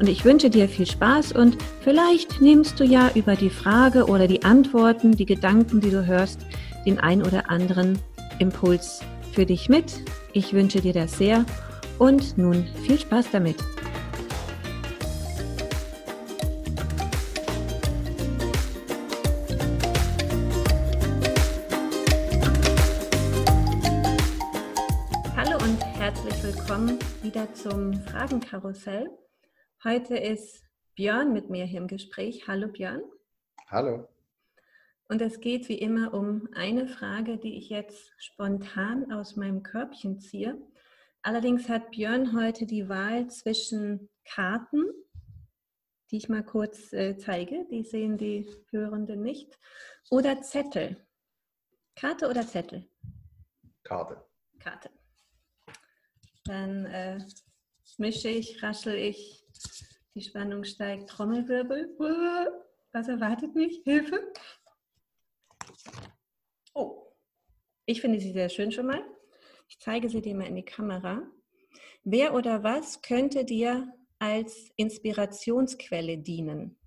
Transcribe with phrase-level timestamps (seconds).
[0.00, 4.28] und ich wünsche dir viel Spaß und vielleicht nimmst du ja über die Frage oder
[4.28, 6.40] die Antworten, die Gedanken, die du hörst,
[6.86, 7.98] den ein oder anderen
[8.38, 9.00] Impuls
[9.32, 10.00] für dich mit.
[10.32, 11.44] Ich wünsche dir das sehr
[11.98, 13.56] und nun viel Spaß damit.
[25.36, 29.08] Hallo und herzlich willkommen wieder zum Fragenkarussell.
[29.84, 30.64] Heute ist
[30.96, 32.48] Björn mit mir hier im Gespräch.
[32.48, 33.00] Hallo Björn.
[33.68, 34.08] Hallo.
[35.06, 40.18] Und es geht wie immer um eine Frage, die ich jetzt spontan aus meinem Körbchen
[40.18, 40.60] ziehe.
[41.22, 44.82] Allerdings hat Björn heute die Wahl zwischen Karten,
[46.10, 49.60] die ich mal kurz äh, zeige, die sehen die Hörenden nicht,
[50.10, 51.06] oder Zettel.
[51.94, 52.90] Karte oder Zettel?
[53.84, 54.26] Karte.
[54.58, 54.90] Karte.
[56.46, 57.24] Dann äh,
[57.96, 59.47] mische ich, raschel ich
[60.14, 61.08] die Spannung steigt.
[61.10, 61.94] Trommelwirbel.
[62.92, 63.82] Was erwartet mich?
[63.84, 64.32] Hilfe.
[66.74, 67.12] Oh,
[67.86, 69.04] ich finde sie sehr schön schon mal.
[69.68, 71.22] Ich zeige sie dir mal in die Kamera.
[72.04, 76.78] Wer oder was könnte dir als Inspirationsquelle dienen?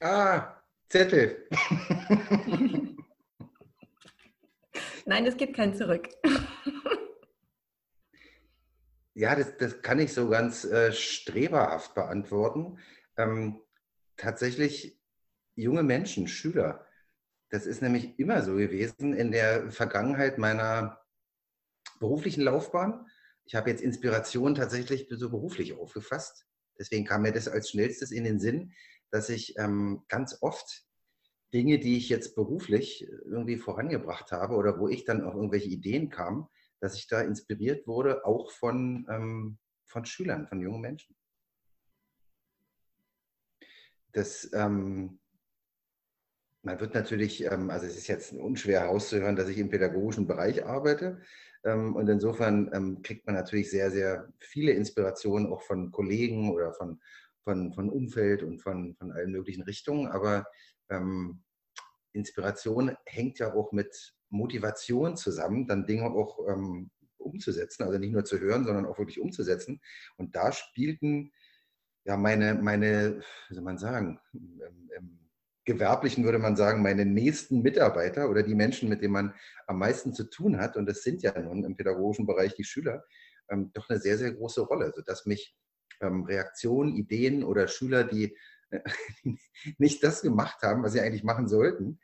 [0.00, 1.46] Ah, Zettel.
[5.06, 6.08] Nein, es gibt kein Zurück.
[9.20, 12.78] Ja, das, das kann ich so ganz äh, streberhaft beantworten.
[13.18, 13.60] Ähm,
[14.16, 14.98] tatsächlich
[15.56, 16.86] junge Menschen, Schüler.
[17.50, 21.02] Das ist nämlich immer so gewesen in der Vergangenheit meiner
[21.98, 23.06] beruflichen Laufbahn.
[23.44, 26.46] Ich habe jetzt Inspiration tatsächlich so beruflich aufgefasst.
[26.78, 28.72] Deswegen kam mir das als schnellstes in den Sinn,
[29.10, 30.86] dass ich ähm, ganz oft
[31.52, 36.08] Dinge, die ich jetzt beruflich irgendwie vorangebracht habe oder wo ich dann auf irgendwelche Ideen
[36.08, 36.48] kam,
[36.80, 41.14] dass ich da inspiriert wurde, auch von, ähm, von Schülern, von jungen Menschen.
[44.12, 45.20] Das, ähm,
[46.62, 50.64] man wird natürlich, ähm, also es ist jetzt unschwer herauszuhören, dass ich im pädagogischen Bereich
[50.64, 51.20] arbeite.
[51.64, 56.72] Ähm, und insofern ähm, kriegt man natürlich sehr, sehr viele Inspirationen auch von Kollegen oder
[56.72, 57.00] von,
[57.44, 60.08] von, von Umfeld und von, von allen möglichen Richtungen.
[60.08, 60.46] Aber
[60.88, 61.42] ähm,
[62.12, 68.24] Inspiration hängt ja auch mit Motivation zusammen, dann Dinge auch ähm, umzusetzen, also nicht nur
[68.24, 69.80] zu hören, sondern auch wirklich umzusetzen.
[70.16, 71.32] Und da spielten
[72.04, 75.20] ja meine, meine wie soll man sagen, im, im
[75.64, 79.34] Gewerblichen würde man sagen, meine nächsten Mitarbeiter oder die Menschen, mit denen man
[79.66, 83.04] am meisten zu tun hat, und das sind ja nun im pädagogischen Bereich die Schüler,
[83.48, 85.56] ähm, doch eine sehr, sehr große Rolle, sodass mich
[86.00, 88.36] ähm, Reaktionen, Ideen oder Schüler, die
[88.70, 88.80] äh,
[89.78, 92.00] nicht das gemacht haben, was sie eigentlich machen sollten,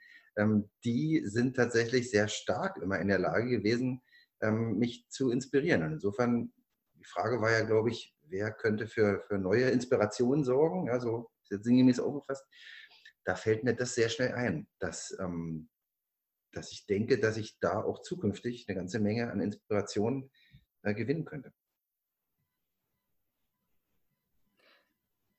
[0.85, 4.03] die sind tatsächlich sehr stark immer in der Lage gewesen,
[4.43, 5.83] ähm, mich zu inspirieren.
[5.83, 6.53] Und insofern,
[6.95, 10.87] die Frage war ja, glaube ich, wer könnte für, für neue Inspirationen sorgen?
[10.87, 12.45] Ja, so ist jetzt sinngemäß aufgefasst.
[13.25, 15.69] Da fällt mir das sehr schnell ein, dass, ähm,
[16.53, 20.31] dass ich denke, dass ich da auch zukünftig eine ganze Menge an Inspirationen
[20.83, 21.53] äh, gewinnen könnte.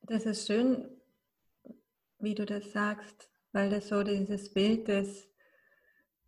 [0.02, 0.90] Das ist schön,
[2.20, 5.28] wie du das sagst weil das so dieses Bild des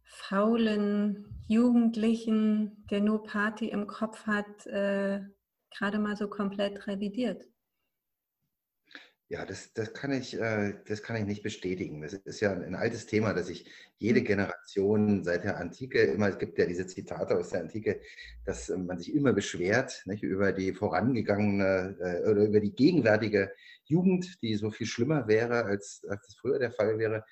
[0.04, 5.22] faulen Jugendlichen, der nur Party im Kopf hat, äh,
[5.70, 7.48] gerade mal so komplett revidiert.
[9.28, 12.02] Ja, das, das, kann ich, äh, das kann ich nicht bestätigen.
[12.02, 14.25] Das ist ja ein altes Thema, dass sich jede hm.
[14.25, 18.02] Generation seit der Antike immer, es gibt ja diese Zitate aus der Antike,
[18.44, 23.52] dass man sich immer beschwert nicht, über die vorangegangene äh, oder über die gegenwärtige
[23.89, 27.24] Jugend, die so viel schlimmer wäre, als, als das früher der Fall wäre.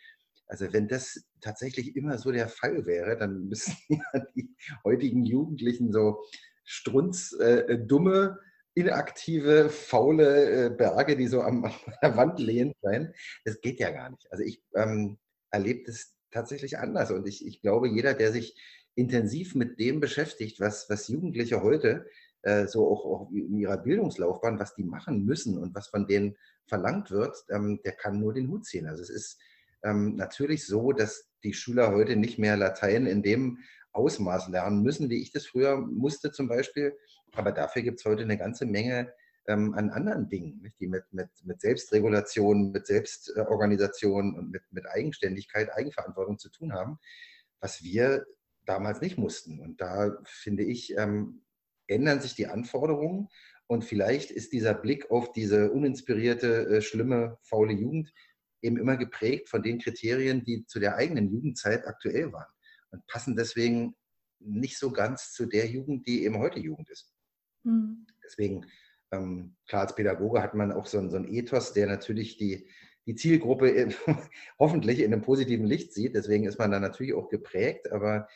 [0.48, 4.50] Also wenn das tatsächlich immer so der Fall wäre, dann müssten ja die
[4.84, 6.24] heutigen Jugendlichen so
[6.64, 8.38] strunzdumme,
[8.76, 13.14] äh, inaktive, faule äh, Berge, die so am, an der Wand lehnen sein.
[13.46, 14.32] Das geht ja gar nicht.
[14.32, 15.18] Also ich ähm,
[15.52, 17.12] erlebe das tatsächlich anders.
[17.12, 18.56] Und ich, ich glaube, jeder, der sich
[18.96, 22.27] intensiv mit dem beschäftigt, was, was Jugendliche heute äh,
[22.68, 27.12] so auch, auch, in ihrer Bildungslaufbahn, was die machen müssen und was von denen verlangt
[27.12, 28.88] wird, ähm, der kann nur den Hut ziehen.
[28.88, 29.40] Also es ist
[29.84, 33.60] ähm, natürlich so, dass die Schüler heute nicht mehr Latein in dem
[33.94, 36.96] Ausmaß lernen müssen, wie ich das früher musste zum Beispiel.
[37.34, 39.14] Aber dafür gibt es heute eine ganze Menge
[39.48, 45.72] ähm, an anderen Dingen, die mit, mit, mit Selbstregulation, mit Selbstorganisation und mit, mit Eigenständigkeit,
[45.74, 47.00] Eigenverantwortung zu tun haben,
[47.60, 48.26] was wir
[48.66, 49.60] damals nicht mussten.
[49.60, 51.42] Und da finde ich, ähm,
[51.88, 53.30] ändern sich die Anforderungen
[53.68, 58.14] und vielleicht ist dieser Blick auf diese uninspirierte, äh, schlimme, faule Jugend
[58.62, 62.52] eben immer geprägt von den Kriterien, die zu der eigenen Jugendzeit aktuell waren
[62.92, 63.96] und passen deswegen
[64.40, 67.14] nicht so ganz zu der Jugend, die eben heute Jugend ist.
[67.64, 68.08] Mhm.
[68.24, 68.66] Deswegen,
[69.12, 72.68] ähm, klar, als Pädagoge hat man auch so, so einen Ethos, der natürlich die,
[73.06, 73.94] die Zielgruppe in,
[74.60, 76.16] hoffentlich in einem positiven Licht sieht.
[76.16, 78.28] Deswegen ist man da natürlich auch geprägt, aber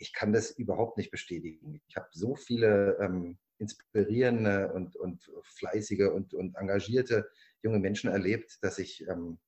[0.00, 1.80] ich kann das überhaupt nicht bestätigen.
[1.86, 7.30] Ich habe so viele ähm, inspirierende und, und fleißige und, und engagierte
[7.62, 9.38] junge Menschen erlebt, dass ich, ähm,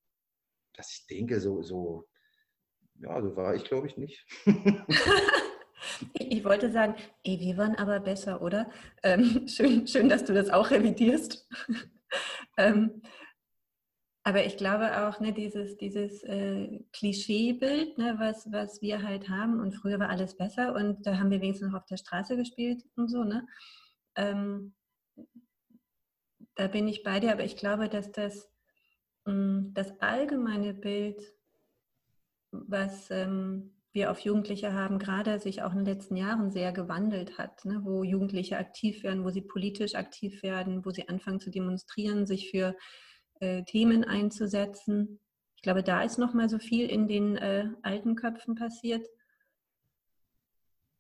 [0.74, 2.06] dass ich denke, so, so,
[2.96, 4.26] ja, so war ich, glaube ich, nicht.
[6.14, 8.70] ich wollte sagen, ey, wir waren aber besser, oder?
[9.02, 11.48] Ähm, schön, schön, dass du das auch revidierst.
[14.24, 19.60] aber ich glaube auch, ne, dieses, dieses äh, Klischeebild, ne, was, was wir halt haben,
[19.60, 22.84] und früher war alles besser und da haben wir wenigstens noch auf der Straße gespielt
[22.96, 23.46] und so, ne?
[24.14, 24.74] Ähm,
[26.54, 28.48] da bin ich bei dir, aber ich glaube, dass das,
[29.24, 31.20] mh, mm, das allgemeine Bild,
[32.52, 37.38] was ähm, wir auf Jugendliche haben, gerade sich auch in den letzten Jahren sehr gewandelt
[37.38, 37.80] hat, ne?
[37.82, 42.50] wo Jugendliche aktiv werden, wo sie politisch aktiv werden, wo sie anfangen zu demonstrieren, sich
[42.50, 42.76] für
[43.42, 45.18] äh, Themen einzusetzen.
[45.56, 49.06] Ich glaube, da ist noch mal so viel in den äh, alten Köpfen passiert.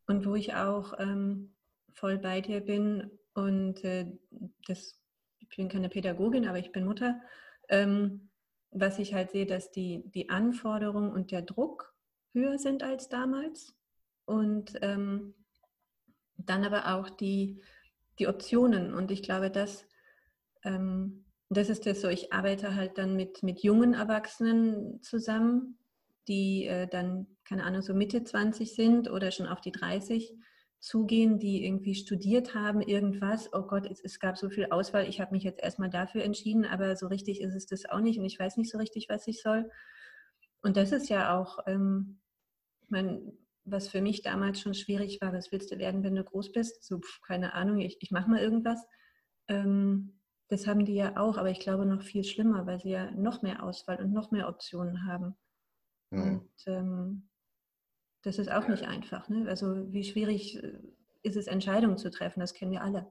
[0.06, 1.54] Und wo ich auch ähm,
[1.92, 4.06] voll bei dir bin und äh,
[4.66, 5.00] das,
[5.38, 7.20] ich bin keine Pädagogin, aber ich bin Mutter,
[7.68, 8.28] ähm,
[8.72, 11.94] was ich halt sehe, dass die, die Anforderungen und der Druck
[12.32, 13.76] höher sind als damals
[14.24, 15.34] und ähm,
[16.36, 17.62] dann aber auch die,
[18.18, 18.94] die Optionen.
[18.94, 19.86] Und ich glaube, dass
[20.64, 21.24] ähm,
[21.56, 25.78] das ist das so, ich arbeite halt dann mit, mit jungen Erwachsenen zusammen,
[26.28, 30.34] die äh, dann, keine Ahnung, so Mitte 20 sind oder schon auf die 30
[30.78, 33.48] zugehen, die irgendwie studiert haben, irgendwas.
[33.52, 36.64] Oh Gott, es, es gab so viel Auswahl, ich habe mich jetzt erstmal dafür entschieden,
[36.64, 39.26] aber so richtig ist es das auch nicht und ich weiß nicht so richtig, was
[39.26, 39.70] ich soll.
[40.62, 42.20] Und das ist ja auch, ähm,
[42.88, 43.32] mein,
[43.64, 46.84] was für mich damals schon schwierig war, was willst du werden, wenn du groß bist?
[46.84, 48.84] So, keine Ahnung, ich, ich mache mal irgendwas.
[49.48, 50.20] Ähm,
[50.52, 53.40] das haben die ja auch, aber ich glaube noch viel schlimmer, weil sie ja noch
[53.40, 55.34] mehr Auswahl und noch mehr Optionen haben.
[56.10, 56.22] Mhm.
[56.22, 57.28] Und ähm,
[58.22, 59.30] das ist auch nicht einfach.
[59.30, 59.48] Ne?
[59.48, 60.78] Also wie schwierig äh,
[61.22, 62.40] ist es, Entscheidungen zu treffen?
[62.40, 63.10] Das kennen wir alle.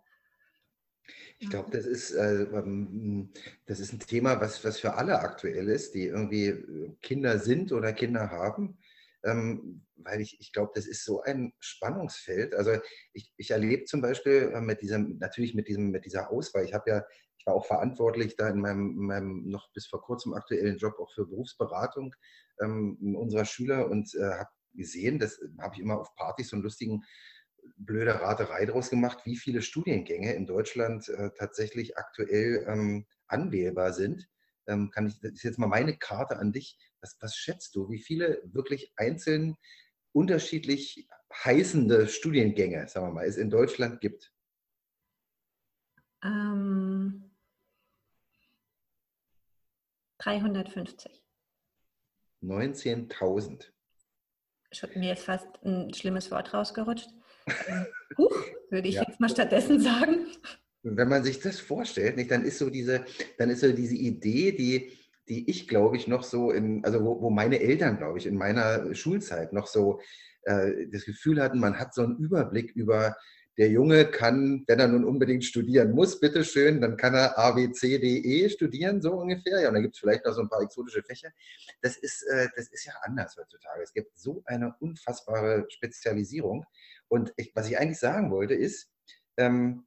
[1.39, 3.31] Ich glaube, das ist, äh, ähm,
[3.65, 7.71] das ist ein Thema, was, was für alle aktuell ist, die irgendwie äh, Kinder sind
[7.71, 8.77] oder Kinder haben.
[9.23, 12.53] Ähm, weil ich, ich glaube, das ist so ein Spannungsfeld.
[12.53, 12.71] Also
[13.13, 16.73] ich, ich erlebe zum Beispiel äh, mit diesem, natürlich mit, diesem, mit dieser Auswahl, ich
[16.73, 17.03] habe ja
[17.41, 20.99] ich war auch verantwortlich da in meinem, in meinem, noch bis vor kurzem aktuellen Job
[20.99, 22.15] auch für Berufsberatung
[22.61, 26.63] ähm, unserer Schüler und äh, habe gesehen, das habe ich immer auf Partys so einen
[26.63, 27.03] lustigen
[27.77, 34.29] blöde Raterei draus gemacht, wie viele Studiengänge in Deutschland äh, tatsächlich aktuell ähm, anwählbar sind.
[34.67, 36.77] Ähm, kann ich, das ist jetzt mal meine Karte an dich.
[37.01, 39.55] Was, was schätzt du, wie viele wirklich einzeln
[40.13, 44.31] unterschiedlich heißende Studiengänge, sagen wir mal, es in Deutschland gibt?
[46.23, 47.30] Ähm,
[50.21, 51.21] 350.
[52.43, 53.65] 19.000.
[54.95, 57.09] Mir ist fast ein schlimmes Wort rausgerutscht.
[57.67, 57.85] Ähm,
[58.17, 58.35] huch,
[58.69, 59.03] würde ich ja.
[59.07, 60.27] jetzt mal stattdessen sagen.
[60.83, 63.05] Wenn man sich das vorstellt, nicht, dann ist so diese,
[63.37, 64.97] dann ist so diese Idee, die,
[65.27, 68.37] die ich glaube ich noch so in, also wo, wo meine Eltern, glaube ich, in
[68.37, 69.99] meiner Schulzeit noch so
[70.43, 73.15] äh, das Gefühl hatten, man hat so einen Überblick über
[73.57, 77.71] der Junge kann, wenn er nun unbedingt studieren muss, bitteschön, dann kann er A, B,
[77.71, 79.61] C, D, E studieren, so ungefähr.
[79.61, 81.29] Ja, und dann gibt es vielleicht noch so ein paar exotische Fächer.
[81.81, 83.83] Das ist, äh, das ist ja anders heutzutage.
[83.83, 86.65] Es gibt so eine unfassbare Spezialisierung.
[87.07, 88.89] Und ich, was ich eigentlich sagen wollte, ist,
[89.37, 89.85] ähm,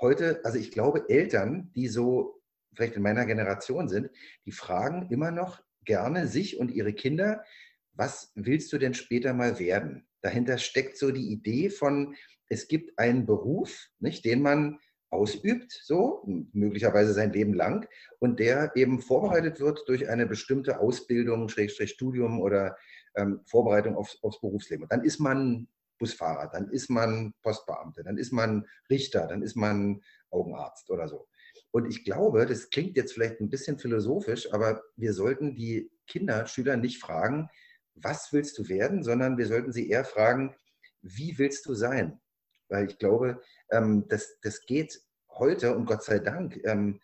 [0.00, 2.40] heute, also ich glaube, Eltern, die so
[2.74, 4.10] vielleicht in meiner Generation sind,
[4.46, 7.44] die fragen immer noch gerne sich und ihre Kinder,
[7.92, 10.06] was willst du denn später mal werden?
[10.22, 12.14] Dahinter steckt so die Idee von,
[12.48, 14.78] es gibt einen Beruf, nicht, den man
[15.10, 17.86] ausübt, so möglicherweise sein Leben lang,
[18.18, 22.76] und der eben vorbereitet wird durch eine bestimmte Ausbildung, Schrägstrich Studium oder
[23.14, 24.84] ähm, Vorbereitung aufs, aufs Berufsleben.
[24.84, 29.54] Und dann ist man Busfahrer, dann ist man Postbeamte, dann ist man Richter, dann ist
[29.54, 31.28] man Augenarzt oder so.
[31.70, 36.46] Und ich glaube, das klingt jetzt vielleicht ein bisschen philosophisch, aber wir sollten die Kinder,
[36.46, 37.48] Schüler nicht fragen,
[37.94, 40.54] was willst du werden, sondern wir sollten sie eher fragen,
[41.02, 42.20] wie willst du sein?
[42.68, 47.00] Weil ich glaube, ähm, das, das geht heute und Gott sei Dank ähm,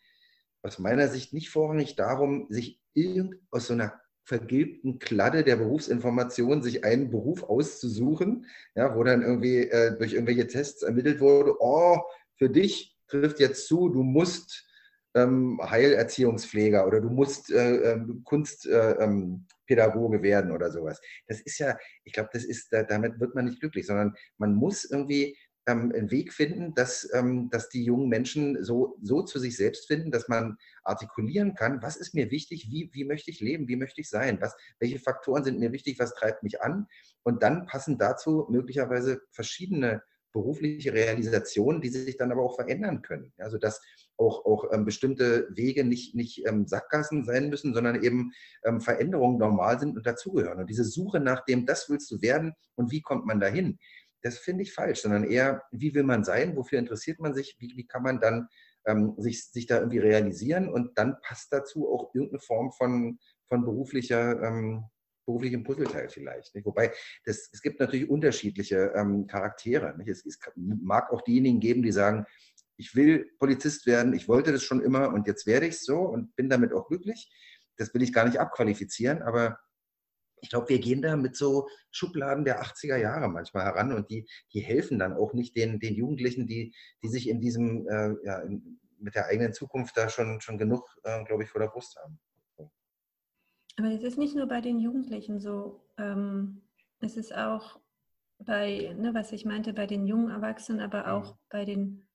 [0.62, 6.62] aus meiner Sicht nicht vorrangig darum, sich irgend aus so einer vergilbten Kladde der Berufsinformation
[6.62, 12.02] sich einen Beruf auszusuchen, ja, wo dann irgendwie äh, durch irgendwelche Tests ermittelt wurde, oh,
[12.34, 14.66] für dich trifft jetzt zu, du musst
[15.14, 21.00] ähm, Heilerziehungspfleger oder du musst äh, ähm, Kunstpädagoge äh, ähm, werden oder sowas.
[21.26, 24.84] Das ist ja, ich glaube, das ist, damit wird man nicht glücklich, sondern man muss
[24.84, 25.36] irgendwie
[25.68, 29.86] ähm, einen Weg finden, dass, ähm, dass die jungen Menschen so, so zu sich selbst
[29.86, 33.76] finden, dass man artikulieren kann, was ist mir wichtig, wie, wie möchte ich leben, wie
[33.76, 36.86] möchte ich sein, was, welche Faktoren sind mir wichtig, was treibt mich an
[37.22, 43.32] und dann passen dazu möglicherweise verschiedene berufliche Realisationen, die sich dann aber auch verändern können.
[43.38, 43.80] Also dass
[44.18, 48.32] auch, auch ähm, bestimmte Wege nicht, nicht ähm, Sackgassen sein müssen, sondern eben
[48.64, 50.58] ähm, Veränderungen normal sind und dazugehören.
[50.58, 53.78] Und diese Suche nach dem, das willst du werden und wie kommt man dahin,
[54.22, 57.76] das finde ich falsch, sondern eher, wie will man sein, wofür interessiert man sich, wie,
[57.76, 58.48] wie kann man dann
[58.86, 63.64] ähm, sich, sich da irgendwie realisieren und dann passt dazu auch irgendeine Form von, von
[63.64, 64.84] beruflicher, ähm,
[65.26, 66.54] beruflichem Puzzleteil vielleicht.
[66.54, 66.66] Nicht?
[66.66, 66.92] Wobei
[67.24, 69.94] das, es gibt natürlich unterschiedliche ähm, Charaktere.
[70.06, 72.26] Es, es mag auch diejenigen geben, die sagen,
[72.78, 75.98] ich will Polizist werden, ich wollte das schon immer und jetzt werde ich es so
[75.98, 77.30] und bin damit auch glücklich.
[77.76, 79.58] Das will ich gar nicht abqualifizieren, aber
[80.40, 84.28] ich glaube, wir gehen da mit so Schubladen der 80er Jahre manchmal heran und die,
[84.52, 88.38] die helfen dann auch nicht den, den Jugendlichen, die, die sich in diesem, äh, ja,
[88.40, 91.96] in, mit der eigenen Zukunft da schon, schon genug, äh, glaube ich, vor der Brust
[91.96, 92.18] haben.
[93.76, 95.84] Aber es ist nicht nur bei den Jugendlichen so.
[95.98, 96.62] Ähm,
[97.00, 97.78] es ist auch
[98.38, 101.38] bei, ne, was ich meinte, bei den jungen Erwachsenen, aber auch mhm.
[101.48, 102.07] bei den,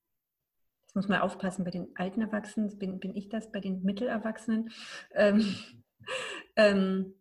[0.94, 4.70] jetzt muss man aufpassen, bei den alten Erwachsenen, bin, bin ich das, bei den Mittelerwachsenen.
[5.16, 5.56] Ähm,
[6.56, 7.16] ähm,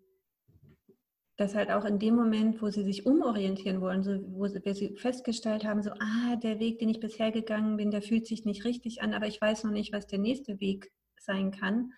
[1.39, 4.97] dass halt auch in dem Moment, wo sie sich umorientieren wollen, so, wo sie, sie
[4.99, 8.67] festgestellt haben, so, ah, der Weg, den ich bisher gegangen bin, der fühlt sich nicht
[8.67, 11.93] richtig an, aber ich weiß noch nicht, was der nächste Weg sein kann.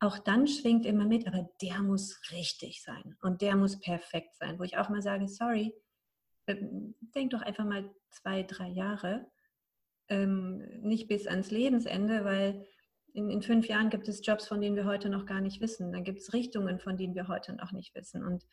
[0.00, 4.58] Auch dann schwingt immer mit, aber der muss richtig sein und der muss perfekt sein,
[4.58, 5.72] wo ich auch mal sage, sorry,
[6.48, 9.30] ähm, denk doch einfach mal zwei, drei Jahre,
[10.08, 12.66] ähm, nicht bis ans Lebensende, weil
[13.12, 15.92] in, in fünf Jahren gibt es Jobs, von denen wir heute noch gar nicht wissen.
[15.92, 18.24] Dann gibt es Richtungen, von denen wir heute noch nicht wissen.
[18.24, 18.46] Und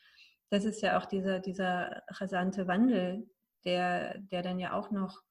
[0.50, 3.28] das ist ja auch dieser, dieser rasante Wandel,
[3.66, 5.22] der, der dann ja auch noch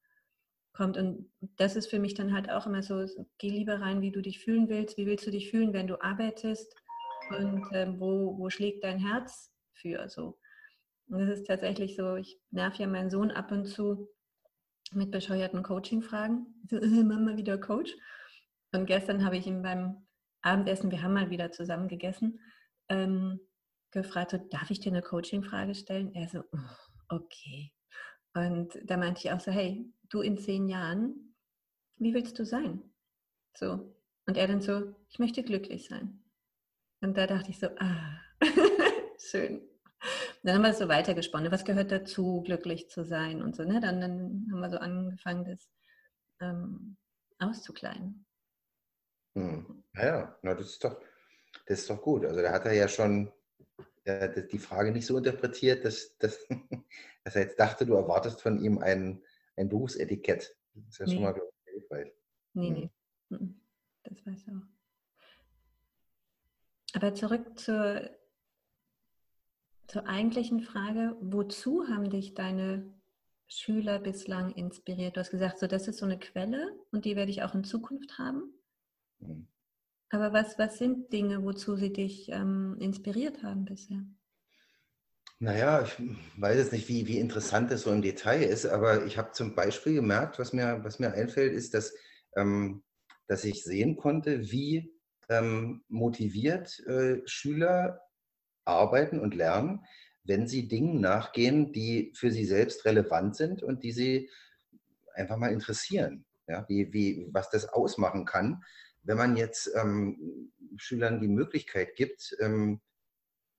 [0.73, 0.97] kommt.
[0.97, 3.07] Und das ist für mich dann halt auch immer so,
[3.39, 4.97] geh lieber rein, wie du dich fühlen willst.
[4.97, 6.75] Wie willst du dich fühlen, wenn du arbeitest?
[7.31, 10.09] Und ähm, wo, wo schlägt dein Herz für?
[10.09, 10.39] So.
[11.09, 14.09] Und das ist tatsächlich so, ich nerv ja meinen Sohn ab und zu
[14.95, 16.47] mit bescheuerten Coaching-Fragen.
[16.71, 17.95] Mama wieder Coach.
[18.73, 20.07] Und gestern habe ich ihm beim
[20.43, 22.41] Abendessen, wir haben mal wieder zusammen gegessen,
[22.89, 23.41] ähm,
[23.91, 26.15] gefragt, so, darf ich dir eine Coaching-Frage stellen?
[26.15, 27.73] Er so, oh, okay.
[28.35, 31.35] Und da meinte ich auch so, hey, du in zehn Jahren,
[31.97, 32.83] wie willst du sein?
[33.57, 33.95] So.
[34.27, 36.23] Und er dann so, ich möchte glücklich sein.
[37.01, 38.21] Und da dachte ich so, ah,
[39.19, 39.61] schön.
[40.43, 43.65] Dann haben wir so weitergesponnen, was gehört dazu, glücklich zu sein und so.
[43.65, 43.81] Ne?
[43.81, 45.69] Dann, dann haben wir so angefangen, das
[46.41, 46.97] ähm,
[47.39, 48.27] auszukleiden.
[49.35, 49.85] Hm.
[49.95, 51.01] Ja, na, das, ist doch,
[51.67, 52.25] das ist doch gut.
[52.25, 53.31] Also da hat er ja schon
[54.05, 56.47] ja, die Frage nicht so interpretiert, dass, dass,
[57.25, 59.23] dass er jetzt dachte, du erwartest von ihm ein,
[59.57, 60.57] ein Berufsetikett.
[60.75, 61.15] Das ist ja nee.
[61.15, 62.13] schon mal hilfreich.
[62.55, 62.91] Nee, hm.
[63.29, 63.55] nee.
[64.03, 64.67] Das weiß er auch.
[66.95, 68.11] Aber zurück zur,
[69.93, 72.91] zur eigentlichen Frage, wozu haben dich deine
[73.47, 75.17] Schüler bislang inspiriert?
[75.17, 77.63] Du hast gesagt, so das ist so eine Quelle und die werde ich auch in
[77.63, 78.55] Zukunft haben.
[79.19, 79.47] Mhm.
[80.09, 84.03] Aber was, was sind Dinge, wozu sie dich ähm, inspiriert haben bisher?
[85.39, 85.93] Naja, ich
[86.39, 89.55] weiß jetzt nicht, wie, wie interessant das so im Detail ist, aber ich habe zum
[89.55, 91.93] Beispiel gemerkt, was mir, was mir einfällt, ist, dass,
[92.37, 92.83] ähm,
[93.27, 94.91] dass ich sehen konnte, wie
[95.29, 98.01] ähm, motiviert äh, Schüler
[98.65, 99.85] arbeiten und lernen,
[100.25, 104.31] wenn sie Dingen nachgehen, die für sie selbst relevant sind und die sie
[105.15, 106.25] einfach mal interessieren.
[106.49, 108.63] Ja, wie, wie, was das ausmachen kann,
[109.05, 112.81] wenn man jetzt ähm, Schülern die Möglichkeit gibt, ähm,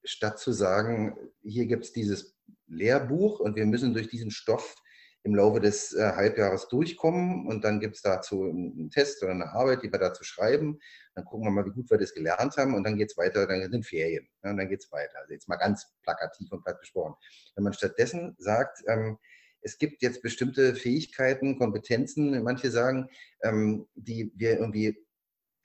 [0.04, 2.36] statt zu sagen, hier gibt es dieses
[2.68, 4.76] Lehrbuch und wir müssen durch diesen Stoff
[5.24, 9.52] im Laufe des äh, Halbjahres durchkommen und dann gibt es dazu einen Test oder eine
[9.52, 10.80] Arbeit, die wir dazu schreiben.
[11.16, 13.48] Dann gucken wir mal, wie gut wir das gelernt haben und dann geht es weiter,
[13.48, 15.20] dann sind Ferien ja, und dann geht es weiter.
[15.20, 17.16] Also jetzt mal ganz plakativ und platt gesprochen.
[17.56, 19.18] Wenn man stattdessen sagt, ähm,
[19.62, 23.10] es gibt jetzt bestimmte Fähigkeiten, Kompetenzen, manche sagen,
[23.44, 24.98] ähm, die wir irgendwie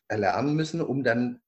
[0.06, 1.40] erlernen müssen, um dann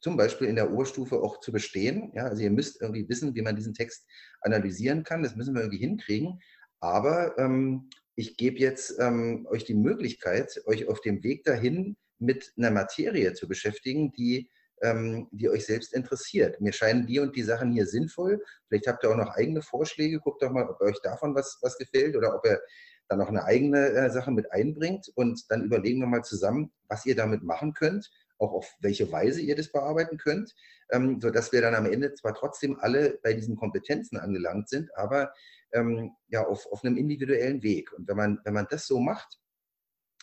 [0.00, 2.12] zum Beispiel in der Oberstufe auch zu bestehen.
[2.14, 4.06] Ja, also ihr müsst irgendwie wissen, wie man diesen Text
[4.42, 5.22] analysieren kann.
[5.22, 6.40] Das müssen wir irgendwie hinkriegen.
[6.84, 12.52] Aber ähm, ich gebe jetzt ähm, euch die Möglichkeit, euch auf dem Weg dahin mit
[12.58, 14.50] einer Materie zu beschäftigen, die,
[14.82, 16.60] ähm, die euch selbst interessiert.
[16.60, 18.44] Mir scheinen die und die Sachen hier sinnvoll.
[18.68, 20.20] Vielleicht habt ihr auch noch eigene Vorschläge.
[20.20, 22.60] Guckt doch mal, ob euch davon was, was gefällt oder ob ihr
[23.08, 25.10] dann noch eine eigene äh, Sache mit einbringt.
[25.14, 29.40] Und dann überlegen wir mal zusammen, was ihr damit machen könnt, auch auf welche Weise
[29.40, 30.54] ihr das bearbeiten könnt,
[30.90, 35.32] ähm, sodass wir dann am Ende zwar trotzdem alle bei diesen Kompetenzen angelangt sind, aber
[35.74, 37.92] ähm, ja, auf, auf einem individuellen Weg.
[37.92, 39.40] Und wenn man, wenn man das so macht,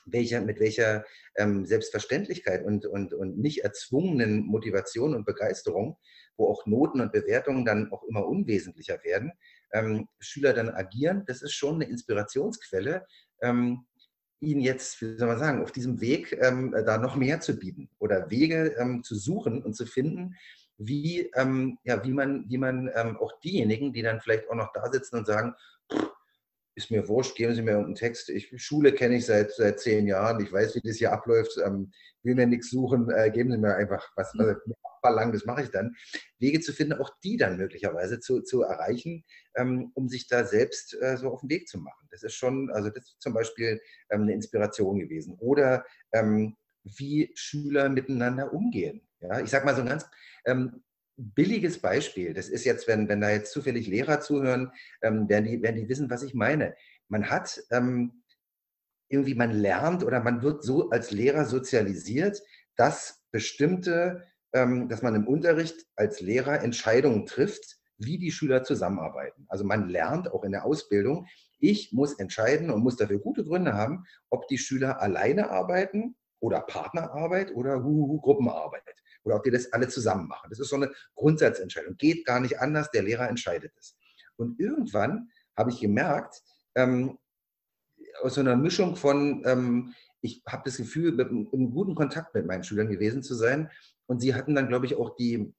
[0.06, 1.06] welcher, mit welcher
[1.36, 5.98] ähm, Selbstverständlichkeit und, und, und nicht erzwungenen Motivation und Begeisterung,
[6.38, 9.32] wo auch Noten und Bewertungen dann auch immer unwesentlicher werden,
[9.74, 13.06] ähm, Schüler dann agieren, das ist schon eine Inspirationsquelle,
[13.42, 13.86] ähm,
[14.40, 17.90] ihnen jetzt, wie soll man sagen, auf diesem Weg ähm, da noch mehr zu bieten
[18.00, 20.36] oder Wege ähm, zu suchen und zu finden,
[20.78, 24.72] wie, ähm, ja, wie man, wie man ähm, auch diejenigen, die dann vielleicht auch noch
[24.74, 25.54] da sitzen und sagen,
[26.76, 28.30] ist mir wurscht, geben Sie mir irgendeinen Text.
[28.30, 31.92] Ich, Schule kenne ich seit, seit zehn Jahren, ich weiß, wie das hier abläuft, ähm,
[32.24, 34.58] will mir nichts suchen, äh, geben Sie mir einfach was, was
[35.02, 35.96] verlangen, das mache ich dann.
[36.40, 39.26] Wege zu finden, auch die dann möglicherweise zu, zu erreichen,
[39.56, 42.08] ähm, um sich da selbst äh, so auf den Weg zu machen.
[42.12, 45.36] Das ist schon, also das ist zum Beispiel ähm, eine Inspiration gewesen.
[45.40, 49.02] Oder ähm, wie Schüler miteinander umgehen.
[49.22, 50.08] Ja, ich sage mal so ein ganz
[50.46, 50.84] ähm,
[51.16, 52.34] billiges Beispiel.
[52.34, 55.90] Das ist jetzt, wenn, wenn da jetzt zufällig Lehrer zuhören, ähm, werden, die, werden die
[55.90, 56.76] wissen, was ich meine.
[57.08, 58.24] Man hat ähm,
[59.10, 62.42] irgendwie, man lernt oder man wird so als Lehrer sozialisiert,
[62.76, 64.24] dass bestimmte,
[64.54, 69.46] ähm, dass man im Unterricht als Lehrer Entscheidungen trifft, wie die Schüler zusammenarbeiten.
[69.50, 71.28] Also man lernt auch in der Ausbildung,
[71.60, 76.62] ich muss entscheiden und muss dafür gute Gründe haben, ob die Schüler alleine arbeiten oder
[76.62, 78.82] Partnerarbeit oder Huhuhu Gruppenarbeit
[79.24, 80.50] oder ob die das alle zusammen machen.
[80.50, 81.98] Das ist so eine Grundsatzentscheidung.
[81.98, 83.96] Geht gar nicht anders, der Lehrer entscheidet es.
[84.36, 86.42] Und irgendwann habe ich gemerkt,
[86.76, 87.18] ähm,
[88.22, 92.64] aus so einer Mischung von, ähm, ich habe das Gefühl, im guten Kontakt mit meinen
[92.64, 93.70] Schülern gewesen zu sein.
[94.06, 95.54] Und sie hatten dann, glaube ich, auch die,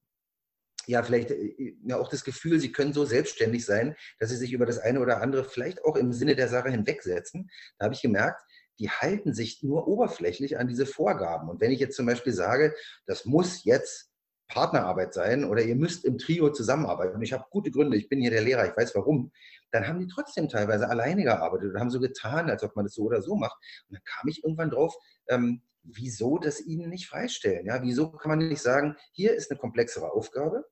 [0.86, 4.52] ja, vielleicht äh, ja, auch das Gefühl, sie können so selbstständig sein, dass sie sich
[4.52, 7.50] über das eine oder andere vielleicht auch im Sinne der Sache hinwegsetzen.
[7.78, 8.42] Da habe ich gemerkt,
[8.78, 11.48] die halten sich nur oberflächlich an diese Vorgaben.
[11.48, 12.74] Und wenn ich jetzt zum Beispiel sage,
[13.06, 14.12] das muss jetzt
[14.48, 18.20] Partnerarbeit sein oder ihr müsst im Trio zusammenarbeiten und ich habe gute Gründe, ich bin
[18.20, 19.32] hier der Lehrer, ich weiß warum,
[19.70, 22.94] dann haben die trotzdem teilweise alleine gearbeitet und haben so getan, als ob man das
[22.94, 23.56] so oder so macht.
[23.88, 24.94] Und dann kam ich irgendwann drauf,
[25.28, 27.66] ähm, wieso das ihnen nicht freistellen?
[27.66, 30.64] Ja, wieso kann man nicht sagen, hier ist eine komplexere Aufgabe,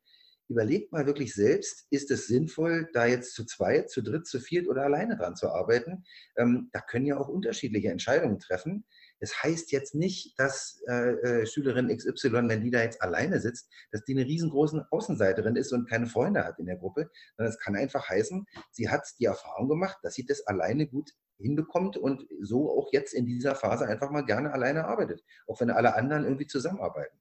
[0.50, 4.68] überlegt mal wirklich selbst, ist es sinnvoll, da jetzt zu zweit, zu dritt, zu viert
[4.68, 6.04] oder alleine dran zu arbeiten?
[6.36, 8.84] Ähm, da können ja auch unterschiedliche Entscheidungen treffen.
[9.20, 13.70] Das heißt jetzt nicht, dass äh, äh Schülerin XY, wenn die da jetzt alleine sitzt,
[13.92, 17.60] dass die eine riesengroße Außenseiterin ist und keine Freunde hat in der Gruppe, sondern es
[17.60, 22.26] kann einfach heißen, sie hat die Erfahrung gemacht, dass sie das alleine gut hinbekommt und
[22.40, 26.24] so auch jetzt in dieser Phase einfach mal gerne alleine arbeitet, auch wenn alle anderen
[26.24, 27.18] irgendwie zusammenarbeiten.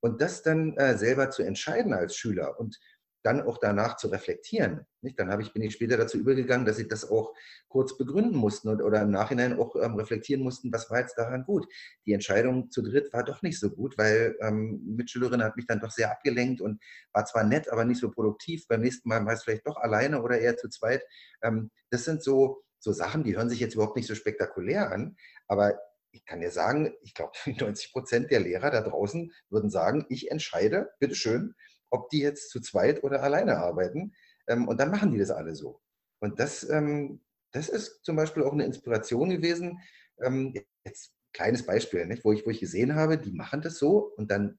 [0.00, 2.78] Und das dann äh, selber zu entscheiden als Schüler und
[3.22, 4.86] dann auch danach zu reflektieren.
[5.02, 5.18] Nicht?
[5.18, 7.34] Dann ich, bin ich später dazu übergegangen, dass sie das auch
[7.68, 11.44] kurz begründen mussten und, oder im Nachhinein auch ähm, reflektieren mussten, was war jetzt daran
[11.44, 11.66] gut.
[12.06, 15.80] Die Entscheidung zu dritt war doch nicht so gut, weil ähm, Mitschülerin hat mich dann
[15.80, 16.82] doch sehr abgelenkt und
[17.12, 18.66] war zwar nett, aber nicht so produktiv.
[18.68, 21.04] Beim nächsten Mal war es vielleicht doch alleine oder eher zu zweit.
[21.42, 25.16] Ähm, das sind so, so Sachen, die hören sich jetzt überhaupt nicht so spektakulär an,
[25.46, 25.78] aber
[26.12, 30.30] ich kann dir sagen, ich glaube, 90 Prozent der Lehrer da draußen würden sagen, ich
[30.30, 31.54] entscheide, bitteschön,
[31.90, 34.14] ob die jetzt zu zweit oder alleine arbeiten.
[34.48, 35.80] Ähm, und dann machen die das alle so.
[36.20, 39.80] Und das, ähm, das ist zum Beispiel auch eine Inspiration gewesen.
[40.18, 42.24] Ähm, jetzt kleines Beispiel, nicht?
[42.24, 44.58] Wo, ich, wo ich gesehen habe, die machen das so und dann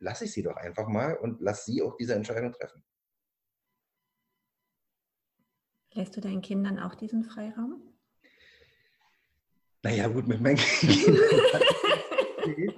[0.00, 2.82] lasse ich sie doch einfach mal und lasse sie auch diese Entscheidung treffen.
[5.92, 7.89] Lässt du deinen Kindern auch diesen Freiraum?
[9.82, 10.58] Naja, gut, mit meinen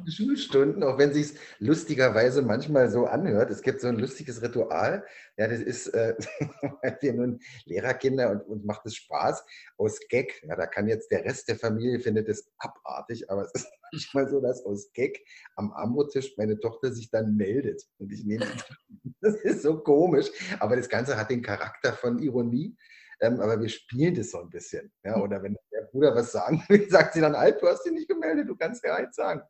[0.06, 3.50] Schulstunden, auch wenn sich lustigerweise manchmal so anhört.
[3.50, 5.04] Es gibt so ein lustiges Ritual.
[5.36, 6.14] Ja, das ist, äh,
[7.00, 9.44] wir nun Lehrerkinder und uns macht es Spaß
[9.78, 10.42] aus Gag.
[10.44, 14.28] Ja, da kann jetzt der Rest der Familie findet es abartig, aber es ist manchmal
[14.28, 15.24] so, dass aus Gag
[15.56, 17.82] am Ambotisch meine Tochter sich dann meldet.
[17.98, 18.46] Und ich nehme,
[19.20, 22.76] das ist so komisch, aber das Ganze hat den Charakter von Ironie.
[23.22, 24.92] Ähm, aber wir spielen das so ein bisschen.
[25.04, 25.16] Ja?
[25.20, 28.08] Oder wenn der Bruder was sagen will, sagt sie dann, Alp, du hast dich nicht
[28.08, 29.42] gemeldet, du kannst ja eins sagen.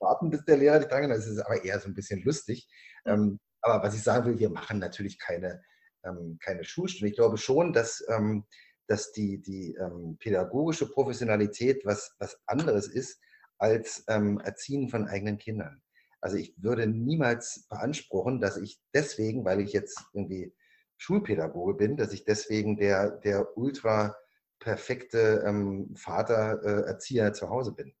[0.00, 2.68] Warten, bis der Lehrer dich dran Das ist aber eher so ein bisschen lustig.
[3.06, 5.62] Ähm, aber was ich sagen will, wir machen natürlich keine,
[6.04, 7.08] ähm, keine Schulstunde.
[7.08, 8.44] Ich glaube schon, dass, ähm,
[8.88, 13.20] dass die, die ähm, pädagogische Professionalität was, was anderes ist
[13.58, 15.80] als ähm, Erziehen von eigenen Kindern.
[16.20, 20.52] Also ich würde niemals beanspruchen, dass ich deswegen, weil ich jetzt irgendwie
[20.96, 24.16] Schulpädagoge bin, dass ich deswegen der, der ultra
[24.58, 27.94] perfekte ähm, Vater, äh, Erzieher zu Hause bin.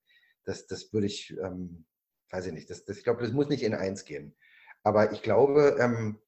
[0.44, 1.86] Das, das würde ich, ähm,
[2.30, 4.34] weiß ich nicht, das, das, ich glaube, das muss nicht in eins gehen.
[4.82, 6.18] Aber ich glaube, ähm,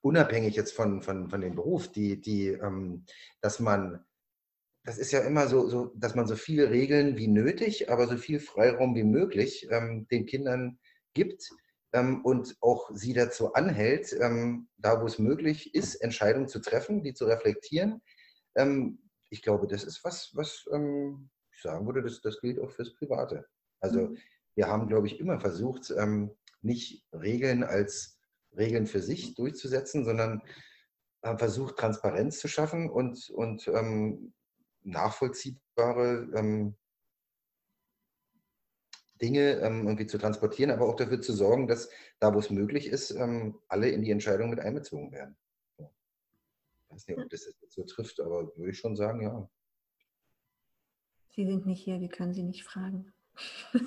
[0.00, 3.04] unabhängig jetzt von, von, von dem Beruf, die, die, ähm,
[3.40, 4.04] dass man,
[4.84, 8.16] das ist ja immer so, so, dass man so viele Regeln wie nötig, aber so
[8.16, 10.78] viel Freiraum wie möglich ähm, den Kindern
[11.14, 11.50] gibt
[11.92, 17.12] und auch sie dazu anhält, ähm, da wo es möglich ist, Entscheidungen zu treffen, die
[17.12, 18.00] zu reflektieren.
[18.54, 22.70] Ähm, ich glaube, das ist was, was ähm, ich sagen würde, das, das gilt auch
[22.70, 23.46] fürs Private.
[23.80, 24.18] Also mhm.
[24.54, 26.30] wir haben, glaube ich, immer versucht, ähm,
[26.62, 28.18] nicht Regeln als
[28.56, 30.42] Regeln für sich durchzusetzen, sondern
[31.22, 34.32] haben versucht, Transparenz zu schaffen und, und ähm,
[34.82, 36.76] nachvollziehbare ähm,
[39.22, 42.88] Dinge ähm, irgendwie zu transportieren, aber auch dafür zu sorgen, dass da, wo es möglich
[42.88, 45.36] ist, ähm, alle in die Entscheidung mit einbezogen werden.
[45.78, 45.90] Ja.
[46.84, 49.48] Ich weiß nicht, ob das jetzt so trifft, aber würde ich schon sagen, ja.
[51.30, 53.12] Sie sind nicht hier, wir können Sie nicht fragen.
[53.72, 53.80] Ja,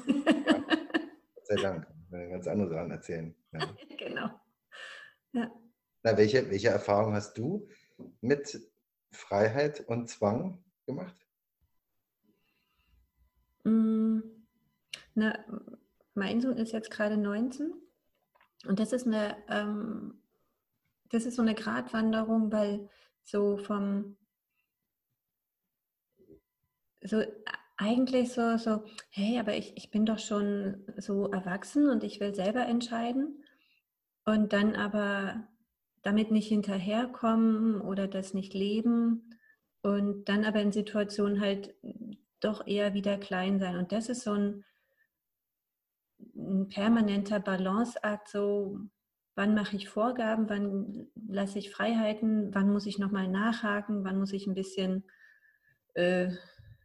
[1.36, 3.36] Gott sei Dank, wenn ganz andere Sachen erzählen.
[3.52, 3.60] Ja.
[3.98, 4.30] genau.
[5.34, 5.52] Ja.
[6.02, 7.68] Na, welche, welche Erfahrung hast du
[8.22, 8.60] mit
[9.12, 11.16] Freiheit und Zwang gemacht?
[13.64, 14.05] Mm,
[15.16, 15.38] na,
[16.14, 17.74] mein Sohn ist jetzt gerade 19
[18.68, 20.22] und das ist eine, ähm,
[21.10, 22.90] das ist so eine Gratwanderung, weil
[23.24, 24.18] so vom,
[27.02, 27.24] so
[27.78, 32.34] eigentlich so, so, hey, aber ich, ich bin doch schon so erwachsen und ich will
[32.34, 33.44] selber entscheiden.
[34.26, 35.48] Und dann aber
[36.02, 39.36] damit nicht hinterherkommen oder das nicht leben
[39.82, 41.76] und dann aber in Situationen halt
[42.40, 43.76] doch eher wieder klein sein.
[43.76, 44.64] Und das ist so ein,
[46.46, 48.80] ein permanenter Balanceakt, so
[49.36, 54.34] wann mache ich Vorgaben, wann lasse ich Freiheiten, wann muss ich nochmal nachhaken, wann muss
[54.34, 55.04] ich ein bisschen
[55.94, 56.30] äh,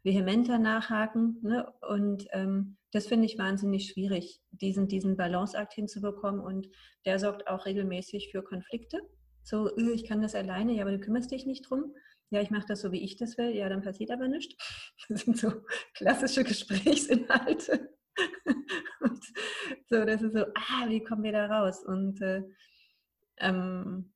[0.03, 1.39] vehementer nachhaken.
[1.43, 1.73] Ne?
[1.89, 6.41] Und ähm, das finde ich wahnsinnig schwierig, diesen, diesen Balanceakt hinzubekommen.
[6.41, 6.69] Und
[7.05, 9.01] der sorgt auch regelmäßig für Konflikte.
[9.43, 11.95] So, äh, ich kann das alleine, ja, aber du kümmerst dich nicht drum.
[12.31, 13.51] Ja, ich mache das so, wie ich das will.
[13.51, 14.57] Ja, dann passiert aber nichts.
[15.09, 15.53] Das sind so
[15.95, 17.91] klassische Gesprächsinhalte.
[19.89, 21.85] So, das ist so, ah, wie kommen wir da raus?
[21.85, 22.45] Und äh,
[23.39, 24.13] ähm,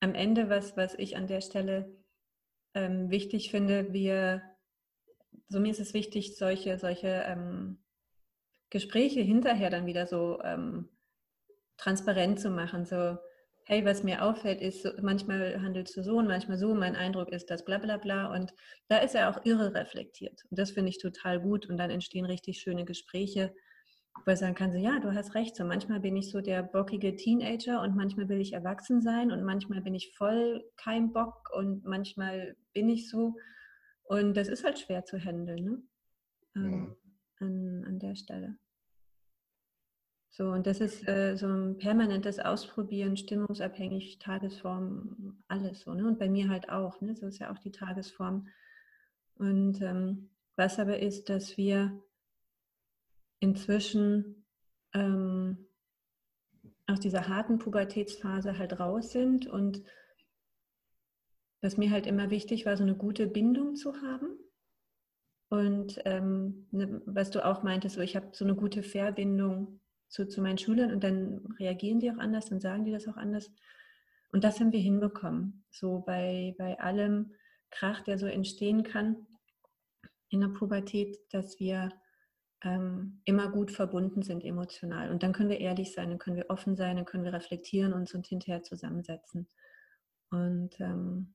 [0.00, 1.96] am Ende, was, was ich an der Stelle
[2.74, 4.42] ähm, wichtig finde, wir
[5.48, 7.78] so mir ist es wichtig, solche, solche ähm,
[8.70, 10.90] Gespräche hinterher dann wieder so ähm,
[11.76, 12.84] transparent zu machen.
[12.84, 13.18] So,
[13.68, 17.50] hey, was mir auffällt, ist, manchmal handelst du so und manchmal so, mein Eindruck ist
[17.50, 18.34] das bla bla bla.
[18.34, 18.54] Und
[18.88, 20.42] da ist er auch irre reflektiert.
[20.50, 21.68] Und das finde ich total gut.
[21.68, 23.54] Und dann entstehen richtig schöne Gespräche,
[24.24, 25.54] wo er sagen kann, so, ja, du hast recht.
[25.54, 29.44] So manchmal bin ich so der bockige Teenager und manchmal will ich erwachsen sein und
[29.44, 33.36] manchmal bin ich voll kein Bock und manchmal bin ich so.
[34.04, 35.82] Und das ist halt schwer zu handeln, ne?
[36.56, 36.96] Ähm,
[37.38, 37.46] ja.
[37.46, 38.56] an, an der Stelle.
[40.38, 45.92] So, und das ist äh, so ein permanentes Ausprobieren, stimmungsabhängig, Tagesform, alles so.
[45.94, 46.06] Ne?
[46.06, 47.16] Und bei mir halt auch, ne?
[47.16, 48.46] so ist ja auch die Tagesform.
[49.34, 52.00] Und ähm, was aber ist, dass wir
[53.40, 54.46] inzwischen
[54.94, 55.66] ähm,
[56.86, 59.82] aus dieser harten Pubertätsphase halt raus sind und
[61.62, 64.38] was mir halt immer wichtig war, so eine gute Bindung zu haben.
[65.48, 70.26] Und ähm, ne, was du auch meintest, so ich habe so eine gute Verbindung zu,
[70.26, 73.50] zu meinen Schülern und dann reagieren die auch anders, dann sagen die das auch anders.
[74.32, 75.64] Und das haben wir hinbekommen.
[75.70, 77.32] So bei, bei allem
[77.70, 79.26] Krach, der so entstehen kann
[80.30, 81.90] in der Pubertät, dass wir
[82.62, 85.10] ähm, immer gut verbunden sind emotional.
[85.10, 87.92] Und dann können wir ehrlich sein, dann können wir offen sein, dann können wir reflektieren
[87.92, 89.48] uns und hinterher zusammensetzen.
[90.30, 91.34] Und ähm,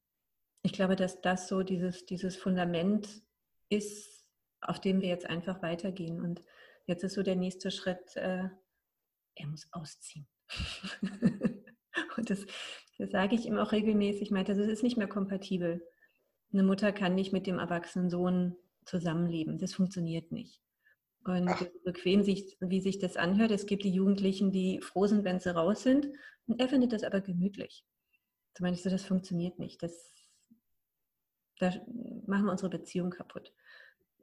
[0.61, 3.07] ich glaube, dass das so dieses, dieses Fundament
[3.69, 4.25] ist,
[4.61, 6.21] auf dem wir jetzt einfach weitergehen.
[6.21, 6.41] Und
[6.85, 8.49] jetzt ist so der nächste Schritt, äh,
[9.35, 10.27] er muss ausziehen.
[12.17, 12.45] und das,
[12.97, 14.23] das sage ich ihm auch regelmäßig.
[14.23, 15.85] Ich meine, das ist nicht mehr kompatibel.
[16.51, 19.57] Eine Mutter kann nicht mit dem erwachsenen Sohn zusammenleben.
[19.57, 20.61] Das funktioniert nicht.
[21.25, 21.65] Und Ach.
[21.85, 25.55] bequem, sich, wie sich das anhört, es gibt die Jugendlichen, die froh sind, wenn sie
[25.55, 26.09] raus sind.
[26.47, 27.85] Und er findet das aber gemütlich.
[28.55, 29.81] Zum Beispiel, das funktioniert nicht.
[29.81, 30.13] Das
[31.59, 31.71] da
[32.27, 33.53] machen wir unsere Beziehung kaputt.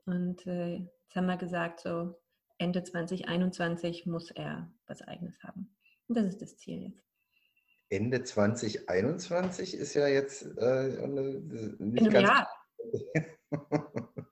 [0.05, 2.19] Und äh, jetzt haben wir gesagt, so
[2.61, 5.75] Ende 2021 muss er was Eigenes haben.
[6.09, 7.03] Und das ist das Ziel jetzt.
[7.89, 11.07] Ende 2021 ist ja jetzt äh,
[11.79, 12.29] nicht In ganz.
[12.29, 12.49] Jahr.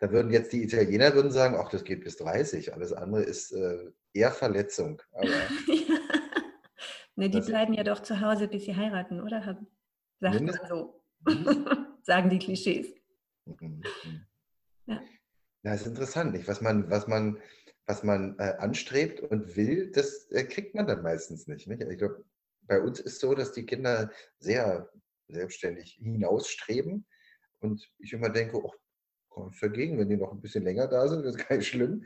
[0.00, 2.74] da würden jetzt die Italiener würden sagen, ach, das geht bis 30.
[2.74, 5.00] Alles andere ist äh, eher Verletzung.
[5.12, 5.28] Aber
[7.14, 9.64] ne, die bleiben ja doch zu Hause, bis sie heiraten, oder?
[10.18, 11.04] Sagt man so.
[12.02, 12.92] sagen die Klischees.
[13.46, 14.26] Mhm, mhm.
[14.86, 15.00] Ja.
[15.62, 16.48] Das ist interessant, nicht?
[16.48, 17.38] Was man, was man,
[17.90, 21.66] was man äh, anstrebt und will, das äh, kriegt man dann meistens nicht.
[21.66, 21.82] nicht?
[21.82, 22.24] Ich glaube,
[22.62, 24.88] bei uns ist so, dass die Kinder sehr
[25.28, 27.04] selbstständig hinausstreben.
[27.58, 28.72] Und ich immer denke, oh,
[29.28, 32.04] komm vergegen, wenn die noch ein bisschen länger da sind, das ist gar nicht schlimm.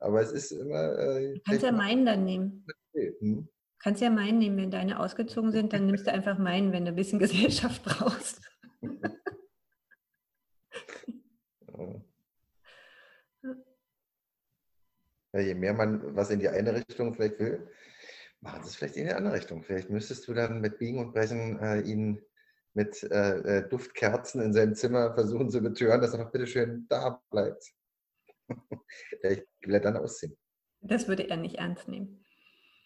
[0.00, 0.98] Aber es ist immer.
[0.98, 2.66] Äh, du kannst ja meinen dann nehmen.
[2.92, 3.48] Hm?
[3.78, 6.90] Kannst ja meinen nehmen, wenn deine ausgezogen sind, dann nimmst du einfach meinen, wenn du
[6.90, 8.42] ein bisschen Gesellschaft brauchst.
[15.32, 17.70] Ja, je mehr man was in die eine Richtung vielleicht will,
[18.40, 19.62] machen Sie es vielleicht in die andere Richtung.
[19.62, 22.20] Vielleicht müsstest du dann mit Biegen und Brechen äh, ihn
[22.74, 27.22] mit äh, äh Duftkerzen in seinem Zimmer versuchen zu betören, dass er noch bitteschön da
[27.30, 27.72] bleibt.
[29.20, 30.36] Vielleicht will er dann ausziehen.
[30.80, 32.24] Das würde er nicht ernst nehmen.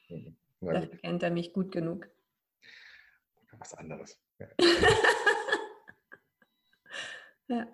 [0.08, 0.36] Mhm.
[0.60, 2.08] Dafür kennt er mich gut genug.
[3.58, 4.20] Was anderes.
[4.38, 4.48] Ja.
[7.48, 7.66] ja.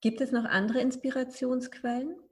[0.00, 2.23] Gibt es noch andere Inspirationsquellen?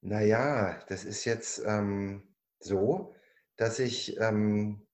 [0.00, 2.22] Naja, das ist jetzt ähm,
[2.60, 3.14] so,
[3.56, 4.86] dass ich, ähm,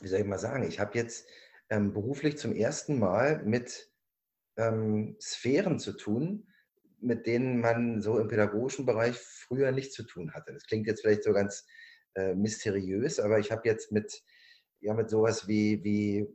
[0.00, 1.26] wie soll ich mal sagen, ich habe jetzt
[1.70, 3.90] ähm, beruflich zum ersten Mal mit
[4.58, 6.52] ähm, Sphären zu tun,
[7.00, 10.52] mit denen man so im pädagogischen Bereich früher nichts zu tun hatte.
[10.52, 11.66] Das klingt jetzt vielleicht so ganz
[12.14, 14.22] äh, mysteriös, aber ich habe jetzt mit,
[14.80, 16.28] ja, mit sowas wie, wie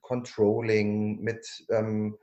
[0.00, 2.18] Controlling, mit ähm,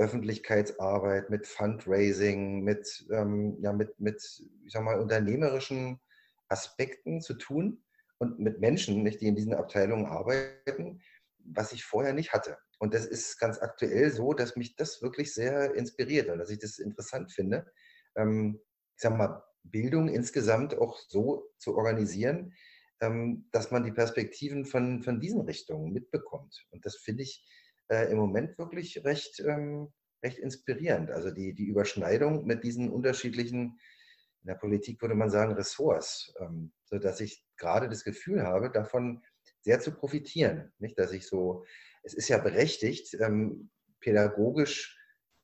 [0.00, 4.22] Öffentlichkeitsarbeit, mit Fundraising, mit, ähm, ja, mit, mit
[4.64, 6.00] ich sag mal, unternehmerischen
[6.48, 7.84] Aspekten zu tun
[8.18, 11.02] und mit Menschen, nicht, die in diesen Abteilungen arbeiten,
[11.44, 12.56] was ich vorher nicht hatte.
[12.78, 16.58] Und das ist ganz aktuell so, dass mich das wirklich sehr inspiriert und dass ich
[16.58, 17.70] das interessant finde.
[18.16, 18.58] Ähm,
[18.96, 22.54] ich sage mal, Bildung insgesamt auch so zu organisieren,
[23.02, 26.66] ähm, dass man die Perspektiven von, von diesen Richtungen mitbekommt.
[26.70, 27.44] Und das finde ich
[27.90, 31.10] äh, im Moment wirklich recht, ähm, recht inspirierend.
[31.10, 33.78] Also die, die Überschneidung mit diesen unterschiedlichen,
[34.42, 39.22] in der Politik würde man sagen, Ressorts, ähm, sodass ich gerade das Gefühl habe, davon
[39.60, 40.72] sehr zu profitieren.
[40.78, 41.64] Nicht, dass ich so
[42.02, 44.98] es ist ja berechtigt, ähm, pädagogisch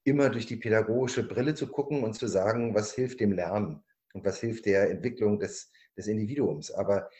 [0.04, 4.24] immer durch die pädagogische Brille zu gucken und zu sagen, was hilft dem Lernen und
[4.24, 6.70] was hilft der Entwicklung des, des Individuums.
[6.70, 7.10] Aber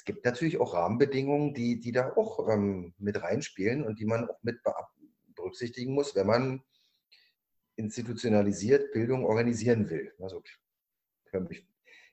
[0.00, 4.30] es gibt natürlich auch Rahmenbedingungen, die, die da auch ähm, mit reinspielen und die man
[4.30, 4.58] auch mit
[5.34, 6.62] berücksichtigen muss, wenn man
[7.76, 10.14] institutionalisiert Bildung organisieren will.
[10.18, 10.42] Also
[11.50, 11.66] ich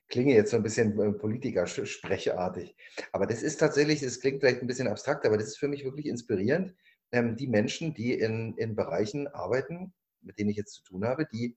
[0.08, 2.76] klinge jetzt so ein bisschen äh, Politiker-sprechartig.
[3.12, 5.84] Aber das ist tatsächlich, es klingt vielleicht ein bisschen abstrakt, aber das ist für mich
[5.84, 6.76] wirklich inspirierend.
[7.10, 11.24] Ähm, die Menschen, die in, in Bereichen arbeiten, mit denen ich jetzt zu tun habe,
[11.24, 11.56] die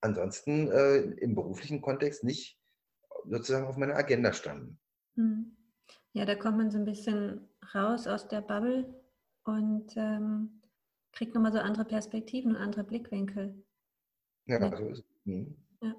[0.00, 2.58] ansonsten äh, im beruflichen Kontext nicht
[3.28, 4.78] sozusagen auf meiner Agenda standen.
[5.16, 5.56] Hm.
[6.12, 8.94] Ja, da kommt man so ein bisschen raus aus der Bubble
[9.44, 10.62] und ähm,
[11.12, 13.64] kriegt nochmal so andere Perspektiven und andere Blickwinkel.
[14.46, 15.04] Ja, so ist es.
[15.24, 15.56] Hm.
[15.82, 15.94] Ja,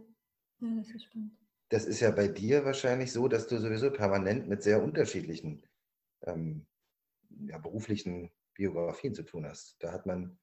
[0.59, 1.37] das ist spannend.
[1.69, 5.65] Das ist ja bei dir wahrscheinlich so, dass du sowieso permanent mit sehr unterschiedlichen
[6.21, 6.65] ähm,
[7.45, 9.75] ja, beruflichen Biografien zu tun hast.
[9.83, 10.39] Da hat man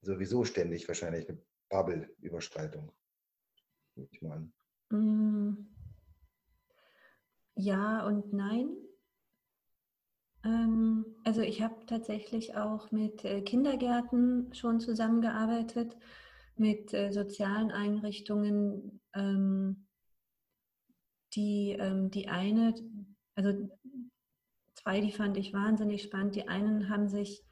[0.00, 2.92] sowieso ständig wahrscheinlich eine Bubble-Überschreitung.
[4.10, 4.50] Ich meine.
[4.90, 5.73] Mm.
[7.56, 8.68] Ja und nein.
[10.44, 15.96] Ähm, also ich habe tatsächlich auch mit äh, Kindergärten schon zusammengearbeitet
[16.56, 19.86] mit äh, sozialen Einrichtungen, ähm,
[21.34, 22.74] die, ähm, die eine,
[23.34, 23.68] also
[24.74, 26.36] zwei, die fand ich wahnsinnig spannend.
[26.36, 27.42] Die einen haben sich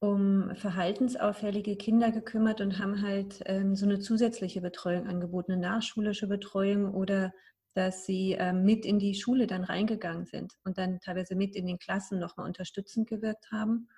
[0.00, 6.26] um verhaltensauffällige Kinder gekümmert und haben halt ähm, so eine zusätzliche Betreuung angeboten, eine nachschulische
[6.26, 7.32] Betreuung oder
[7.74, 11.66] dass sie ähm, mit in die Schule dann reingegangen sind und dann teilweise mit in
[11.66, 13.88] den Klassen nochmal unterstützend gewirkt haben.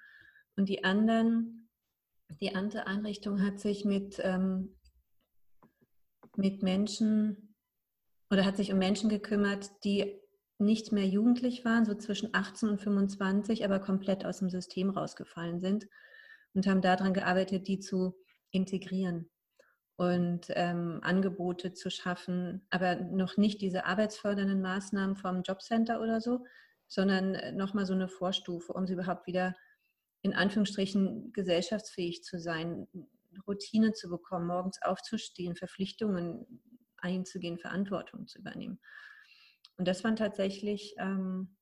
[0.56, 1.62] Und die anderen
[2.40, 4.74] die andere Einrichtung hat sich mit, ähm,
[6.36, 7.54] mit Menschen
[8.30, 10.18] oder hat sich um Menschen gekümmert, die
[10.58, 15.60] nicht mehr jugendlich waren, so zwischen 18 und 25, aber komplett aus dem System rausgefallen
[15.60, 15.86] sind
[16.54, 18.14] und haben daran gearbeitet, die zu
[18.50, 19.28] integrieren
[19.96, 26.44] und ähm, Angebote zu schaffen, aber noch nicht diese arbeitsfördernden Maßnahmen vom Jobcenter oder so,
[26.88, 29.54] sondern äh, nochmal so eine Vorstufe, um sie überhaupt wieder
[30.22, 32.86] in Anführungsstrichen gesellschaftsfähig zu sein,
[33.46, 36.60] Routine zu bekommen, morgens aufzustehen, Verpflichtungen
[36.98, 38.78] einzugehen, Verantwortung zu übernehmen.
[39.76, 41.56] Und das waren tatsächlich ähm,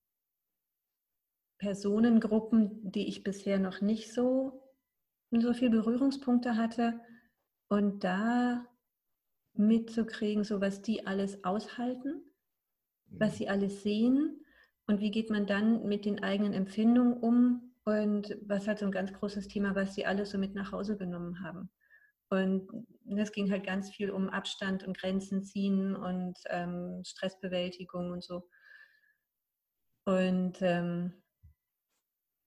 [1.58, 4.62] Personengruppen, die ich bisher noch nicht so,
[5.30, 7.00] so viel Berührungspunkte hatte.
[7.70, 8.66] Und da
[9.54, 12.30] mitzukriegen, so was die alles aushalten
[13.10, 14.44] was sie alles sehen
[14.86, 18.92] und wie geht man dann mit den eigenen Empfindungen um und was halt so ein
[18.92, 21.70] ganz großes Thema, was sie alles so mit nach Hause genommen haben.
[22.28, 22.68] Und
[23.16, 28.48] es ging halt ganz viel um Abstand und Grenzen ziehen und ähm, Stressbewältigung und so.
[30.04, 31.12] Und ähm,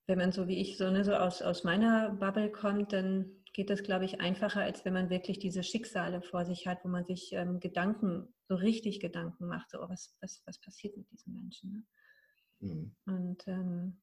[0.06, 3.70] wenn man so wie ich so, ne, so aus, aus meiner Bubble kommt, dann geht
[3.70, 7.06] das, glaube ich, einfacher, als wenn man wirklich diese Schicksale vor sich hat, wo man
[7.06, 11.32] sich ähm, Gedanken, so richtig Gedanken macht, so, oh, was, was, was passiert mit diesen
[11.32, 11.86] Menschen.
[12.60, 12.68] Ne?
[12.68, 12.96] Mhm.
[13.06, 14.02] Und ähm,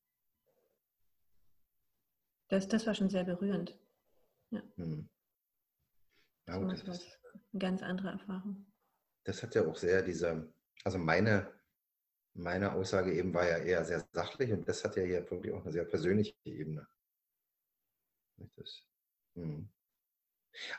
[2.48, 3.78] das, das war schon sehr berührend.
[4.50, 4.64] Ja.
[4.78, 5.10] Mhm.
[6.48, 7.20] Ja, das, das ist
[7.54, 8.66] eine ganz andere Erfahrung.
[9.26, 10.52] Das hat ja auch sehr diese,
[10.84, 11.54] also meine
[12.34, 15.64] meine Aussage eben war ja eher sehr sachlich und das hat ja hier wirklich auch
[15.64, 16.88] eine sehr persönliche Ebene.
[18.56, 18.88] Das.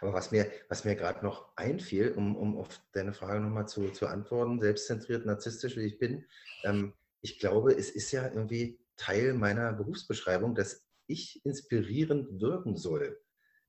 [0.01, 3.91] Aber was mir, was mir gerade noch einfiel, um, um auf deine Frage nochmal zu,
[3.91, 6.27] zu antworten, selbstzentriert, narzisstisch wie ich bin,
[6.65, 13.21] ähm, ich glaube, es ist ja irgendwie Teil meiner Berufsbeschreibung, dass ich inspirierend wirken soll.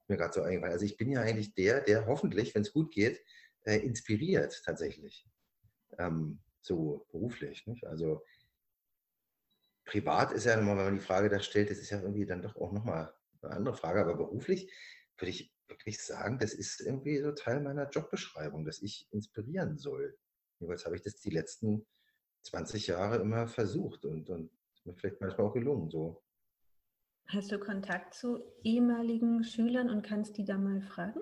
[0.08, 0.74] Mir gerade so eingefallen.
[0.74, 3.24] Also ich bin ja eigentlich der, der hoffentlich, wenn es gut geht,
[3.63, 5.26] äh, inspiriert tatsächlich.
[5.98, 7.65] Ähm, so beruflich.
[7.67, 7.86] Nicht?
[7.86, 8.24] Also
[9.86, 12.41] privat ist ja nochmal, wenn man die Frage da stellt, das ist ja irgendwie dann
[12.41, 14.71] doch auch nochmal eine andere Frage, aber beruflich
[15.17, 20.17] würde ich wirklich sagen, das ist irgendwie so Teil meiner Jobbeschreibung, dass ich inspirieren soll.
[20.60, 21.86] Jedenfalls habe ich das die letzten
[22.43, 24.51] 20 Jahre immer versucht und, und
[24.86, 25.89] mir vielleicht manchmal auch gelungen.
[25.89, 26.21] So.
[27.27, 31.21] Hast du Kontakt zu ehemaligen Schülern und kannst die da mal fragen?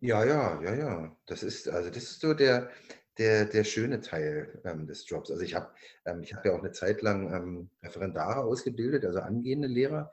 [0.00, 1.16] Ja, ja, ja, ja.
[1.26, 2.70] Das ist, also das ist so der,
[3.18, 5.30] der, der schöne Teil ähm, des Jobs.
[5.30, 5.72] Also ich habe
[6.04, 10.12] ähm, hab ja auch eine Zeit lang ähm, Referendare ausgebildet, also angehende Lehrer.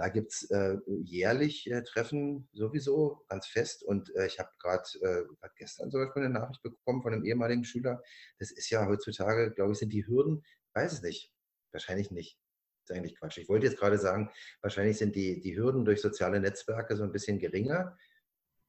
[0.00, 3.82] Da gibt es äh, jährlich äh, Treffen sowieso ganz fest.
[3.82, 7.64] Und äh, ich habe gerade äh, gestern zum Beispiel eine Nachricht bekommen von einem ehemaligen
[7.64, 8.02] Schüler.
[8.38, 11.34] Das ist ja heutzutage, glaube ich, sind die Hürden, weiß es nicht,
[11.72, 12.40] wahrscheinlich nicht.
[12.86, 13.36] Das ist eigentlich Quatsch.
[13.36, 14.30] Ich wollte jetzt gerade sagen,
[14.62, 17.94] wahrscheinlich sind die, die Hürden durch soziale Netzwerke so ein bisschen geringer.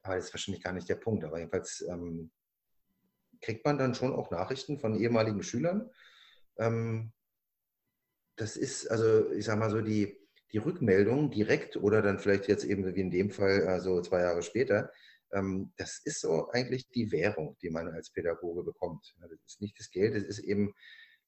[0.03, 1.23] Aber das ist wahrscheinlich gar nicht der Punkt.
[1.23, 2.29] Aber jedenfalls ähm,
[3.39, 5.89] kriegt man dann schon auch Nachrichten von ehemaligen Schülern.
[6.57, 7.13] Ähm,
[8.35, 10.20] das ist also, ich sage mal so, die,
[10.53, 14.43] die Rückmeldung direkt oder dann vielleicht jetzt eben wie in dem Fall, also zwei Jahre
[14.43, 14.91] später,
[15.31, 19.15] ähm, das ist so eigentlich die Währung, die man als Pädagoge bekommt.
[19.19, 20.73] Das ist nicht das Geld, das ist eben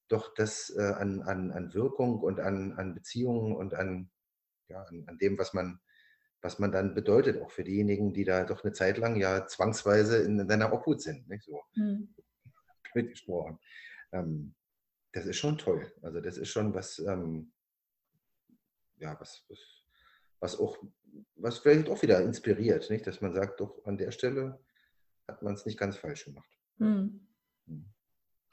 [0.09, 4.11] doch das äh, an, an, an Wirkung und an, an Beziehungen und an,
[4.67, 5.79] ja, an, an dem, was man,
[6.41, 10.17] was man dann bedeutet, auch für diejenigen, die da doch eine Zeit lang ja zwangsweise
[10.17, 11.27] in deiner Obhut sind.
[11.29, 12.13] Nicht so mhm.
[12.93, 13.59] gesprochen.
[14.11, 14.53] Ähm,
[15.13, 15.91] das ist schon toll.
[16.01, 17.52] Also das ist schon was, ähm,
[19.03, 19.59] ja, was, was,
[20.39, 20.77] was auch,
[21.35, 23.05] was vielleicht auch wieder inspiriert, nicht?
[23.05, 24.59] Dass man sagt, doch an der Stelle
[25.27, 26.49] hat man es nicht ganz falsch gemacht.
[26.77, 27.27] Mhm.
[27.65, 27.85] Mhm.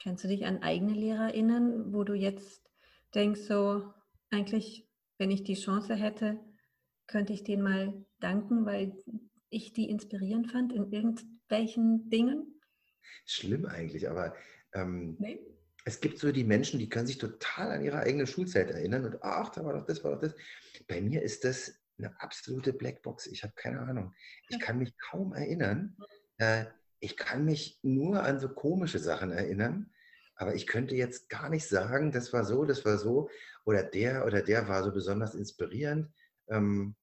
[0.03, 2.69] Kannst du dich an eigene Lehrer erinnern, wo du jetzt
[3.15, 3.93] denkst, so
[4.29, 4.87] eigentlich,
[5.17, 6.39] wenn ich die Chance hätte,
[7.07, 8.93] könnte ich denen mal danken, weil
[9.49, 12.61] ich die inspirierend fand in irgendwelchen Dingen?
[13.25, 14.35] Schlimm eigentlich, aber
[14.73, 15.39] ähm, nee?
[15.85, 19.23] Es gibt so die Menschen, die können sich total an ihre eigene Schulzeit erinnern und
[19.23, 20.35] ach, da war doch das, war doch das.
[20.87, 23.27] Bei mir ist das eine absolute Blackbox.
[23.27, 24.13] Ich habe keine Ahnung.
[24.49, 25.95] Ich kann mich kaum erinnern.
[26.37, 26.65] Äh,
[26.99, 29.91] ich kann mich nur an so komische Sachen erinnern,
[30.35, 33.29] aber ich könnte jetzt gar nicht sagen, das war so, das war so
[33.65, 36.11] oder der oder der war so besonders inspirierend.
[36.47, 36.95] Ähm,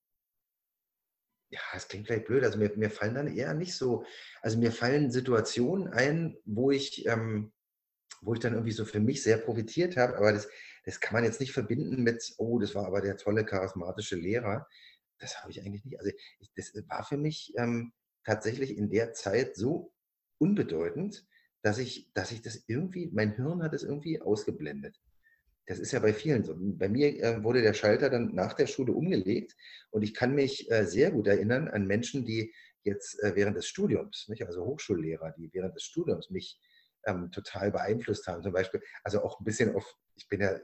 [1.51, 4.05] ja, es klingt vielleicht blöd, also mir, mir, fallen dann eher nicht so,
[4.43, 7.53] also mir fallen Situationen ein, wo ich, ähm,
[8.21, 10.49] wo ich dann irgendwie so für mich sehr profitiert habe, aber das,
[10.85, 14.67] das kann man jetzt nicht verbinden mit, oh, das war aber der tolle, charismatische Lehrer.
[15.19, 15.99] Das habe ich eigentlich nicht.
[15.99, 17.93] Also ich, das war für mich ähm,
[18.25, 19.93] tatsächlich in der Zeit so
[20.39, 21.27] unbedeutend,
[21.63, 25.01] dass ich, dass ich das irgendwie, mein Hirn hat es irgendwie ausgeblendet.
[25.67, 26.55] Das ist ja bei vielen so.
[26.57, 29.55] Bei mir äh, wurde der Schalter dann nach der Schule umgelegt
[29.91, 32.55] und ich kann mich äh, sehr gut erinnern an Menschen, die
[32.85, 36.59] jetzt äh, während des Studiums, nicht, also Hochschullehrer, die während des Studiums mich
[37.07, 38.43] ähm, total beeinflusst haben.
[38.43, 40.59] Zum Beispiel, also auch ein bisschen auf, ich bin ja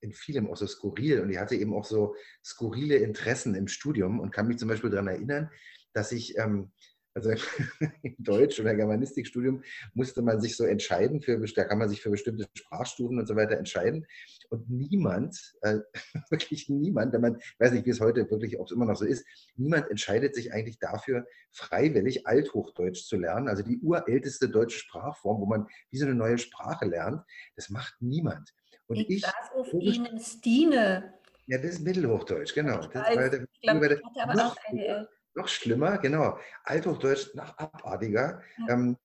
[0.00, 2.14] in vielem auch so skurril und ich hatte eben auch so
[2.44, 5.50] skurrile Interessen im Studium und kann mich zum Beispiel daran erinnern,
[5.92, 6.72] dass ich ähm,
[7.16, 7.30] also
[8.02, 9.62] im Deutsch- oder Germanistikstudium
[9.94, 13.34] musste man sich so entscheiden, für, da kann man sich für bestimmte Sprachstufen und so
[13.34, 14.06] weiter entscheiden.
[14.50, 15.78] Und niemand, äh,
[16.30, 18.96] wirklich niemand, wenn man, ich weiß nicht, wie es heute wirklich, ob es immer noch
[18.96, 24.78] so ist, niemand entscheidet sich eigentlich dafür, freiwillig Althochdeutsch zu lernen, also die urälteste deutsche
[24.78, 27.22] Sprachform, wo man wie so eine neue Sprache lernt.
[27.56, 28.52] Das macht niemand.
[28.88, 31.14] Und ich, ich auf Ihnen Stine.
[31.46, 32.80] Ja, das ist Mittelhochdeutsch, genau.
[32.80, 36.38] Ich, das ich glaube, ich hatte aber auch eine noch schlimmer, genau.
[36.64, 38.42] Althochdeutsch, noch abartiger.
[38.58, 38.74] Ja.
[38.74, 38.96] Ähm,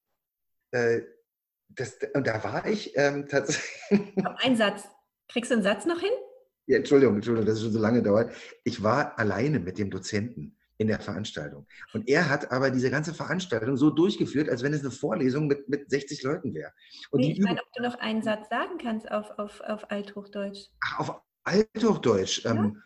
[0.72, 1.02] äh,
[1.70, 4.14] das, und da war ich ähm, tatsächlich.
[4.38, 4.88] Ein Satz.
[5.28, 6.12] Kriegst du einen Satz noch hin?
[6.68, 8.34] Ja, Entschuldigung, Entschuldigung, dass es schon so lange dauert.
[8.64, 11.68] Ich war alleine mit dem Dozenten in der Veranstaltung.
[11.94, 15.70] Und er hat aber diese ganze Veranstaltung so durchgeführt, als wenn es eine Vorlesung mit,
[15.70, 16.72] mit 60 Leuten wäre.
[17.12, 20.70] Und nee, ich meine, ob du noch einen Satz sagen kannst auf, auf, auf Althochdeutsch.
[20.84, 22.46] Ach, auf Althochdeutsch.
[22.46, 22.52] Ja?
[22.52, 22.82] Ähm,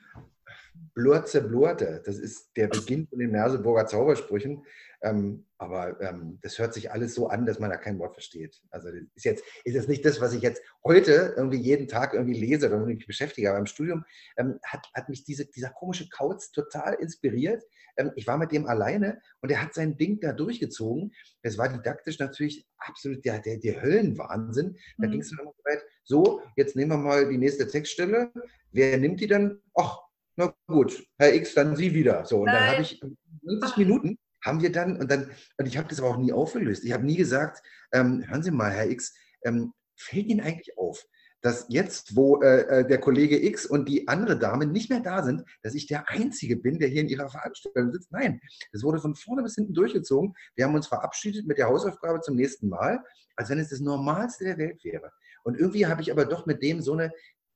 [0.94, 4.64] Blurze Blurte, das ist der Beginn von den Merseburger Zaubersprüchen.
[5.02, 8.62] Ähm, aber ähm, das hört sich alles so an, dass man da kein Wort versteht.
[8.72, 12.14] Also das ist jetzt ist jetzt nicht das, was ich jetzt heute irgendwie jeden Tag
[12.14, 13.50] irgendwie lese oder mich beschäftige.
[13.50, 14.04] Aber im Studium
[14.38, 17.64] ähm, hat, hat mich diese, dieser komische Kauz total inspiriert.
[17.98, 21.14] Ähm, ich war mit dem alleine und er hat sein Ding da durchgezogen.
[21.42, 24.78] Es war didaktisch natürlich absolut der, der, der Höllenwahnsinn.
[24.98, 25.12] Da mhm.
[25.12, 28.32] ging es dann so weit, so, jetzt nehmen wir mal die nächste Textstelle.
[28.72, 29.62] Wer nimmt die dann?
[29.76, 30.05] Ach,
[30.36, 32.26] na gut, Herr X, dann Sie wieder.
[32.26, 32.56] So, und Nein.
[32.56, 33.02] dann habe ich
[33.42, 36.86] 90 Minuten haben wir dann, und dann, und ich habe das aber auch nie aufgelöst.
[36.86, 41.04] Ich habe nie gesagt, ähm, hören Sie mal, Herr X, ähm, fällt Ihnen eigentlich auf,
[41.42, 45.24] dass jetzt, wo äh, äh, der Kollege X und die andere Dame nicht mehr da
[45.24, 48.12] sind, dass ich der Einzige bin, der hier in ihrer Veranstaltung sitzt.
[48.12, 48.40] Nein,
[48.72, 50.34] das wurde von vorne bis hinten durchgezogen.
[50.56, 53.04] Wir haben uns verabschiedet mit der Hausaufgabe zum nächsten Mal,
[53.36, 55.12] als wenn es das Normalste der Welt wäre.
[55.44, 57.12] Und irgendwie habe ich aber doch mit dem so eine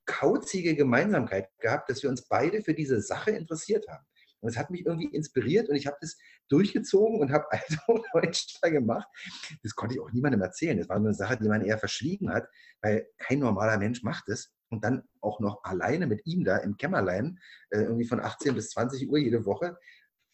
[0.09, 4.03] kauzige Gemeinsamkeit gehabt, dass wir uns beide für diese Sache interessiert haben.
[4.41, 8.57] Und es hat mich irgendwie inspiriert und ich habe das durchgezogen und habe also Deutsch
[8.61, 9.07] da gemacht.
[9.61, 10.77] Das konnte ich auch niemandem erzählen.
[10.77, 12.47] Das war eine Sache, die man eher verschwiegen hat,
[12.81, 14.51] weil kein normaler Mensch macht es.
[14.71, 17.39] Und dann auch noch alleine mit ihm da im Kämmerlein,
[17.71, 19.77] äh, irgendwie von 18 bis 20 Uhr jede Woche.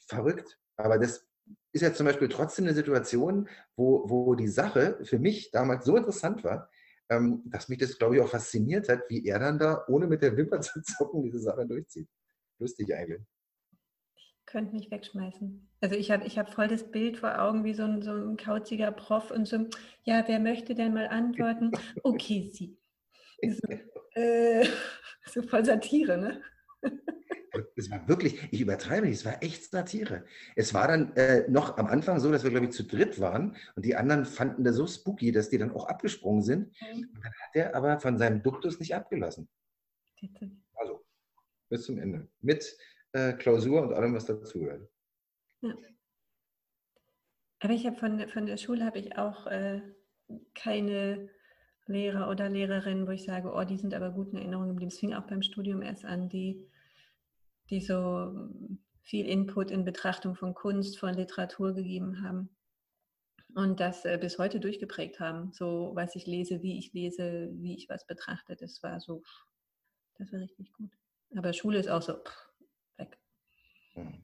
[0.08, 0.60] Verrückt.
[0.78, 1.26] Aber das
[1.72, 5.96] ist ja zum Beispiel trotzdem eine Situation, wo, wo die Sache für mich damals so
[5.96, 6.70] interessant war,
[7.10, 10.22] ähm, dass mich das, glaube ich, auch fasziniert hat, wie er dann da, ohne mit
[10.22, 12.08] der Wimper zu zucken, diese Sache durchzieht.
[12.60, 13.22] Lustig eigentlich
[14.46, 15.68] könnte mich wegschmeißen.
[15.82, 18.38] Also ich habe ich hab voll das Bild vor Augen, wie so ein, so ein
[18.38, 19.68] kauziger Prof und so,
[20.04, 21.72] ja, wer möchte denn mal antworten?
[22.04, 22.78] Okay, Sie.
[23.52, 24.66] So, äh,
[25.26, 26.42] so voll Satire, ne?
[27.78, 30.26] Es war wirklich, ich übertreibe nicht, es war echt Satire.
[30.56, 33.56] Es war dann äh, noch am Anfang so, dass wir, glaube ich, zu dritt waren
[33.76, 36.74] und die anderen fanden das so spooky, dass die dann auch abgesprungen sind.
[36.82, 37.10] Mhm.
[37.14, 39.48] Und dann hat er aber von seinem Duktus nicht abgelassen.
[40.74, 41.06] Also,
[41.70, 42.28] bis zum Ende.
[42.42, 42.78] Mit
[43.14, 44.90] äh, Klausur und allem, was dazugehört.
[45.62, 45.76] Ja.
[47.60, 49.82] Aber ich habe von, von der Schule habe ich auch äh,
[50.54, 51.30] keine
[51.88, 54.92] Lehrer oder Lehrerinnen, wo ich sage, oh, die sind aber gut in Erinnerung geblieben.
[54.92, 56.68] Es fing auch beim Studium erst an, die,
[57.70, 58.50] die so
[59.02, 62.50] viel Input in Betrachtung von Kunst, von Literatur gegeben haben
[63.54, 65.52] und das äh, bis heute durchgeprägt haben.
[65.54, 69.24] So, was ich lese, wie ich lese, wie ich was betrachte, das war so,
[70.18, 70.92] das war richtig gut.
[71.36, 72.46] Aber Schule ist auch so, pff,
[73.96, 74.24] hm.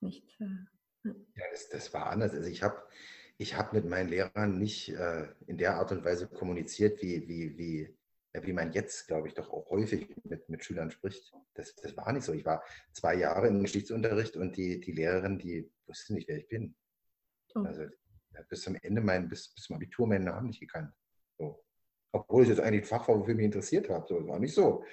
[0.00, 2.34] Nicht, äh, ja, das, das, war anders.
[2.34, 2.82] Also ich habe
[3.38, 7.56] ich hab mit meinen Lehrern nicht äh, in der Art und Weise kommuniziert, wie, wie,
[7.56, 7.96] wie,
[8.42, 11.32] wie man jetzt, glaube ich, doch auch häufig mit, mit Schülern spricht.
[11.54, 12.32] Das, das war nicht so.
[12.32, 16.48] Ich war zwei Jahre im Geschichtsunterricht und die, die Lehrerin, die wusste nicht, wer ich
[16.48, 16.74] bin.
[17.54, 17.60] Oh.
[17.60, 17.84] Also
[18.48, 20.92] bis zum Ende, mein, bis, bis zum Abitur meinen Namen nicht gekannt.
[21.38, 21.64] So.
[22.12, 24.06] Obwohl es jetzt eigentlich ein Fach war, wofür ich mich interessiert habe.
[24.08, 24.84] So, war nicht so.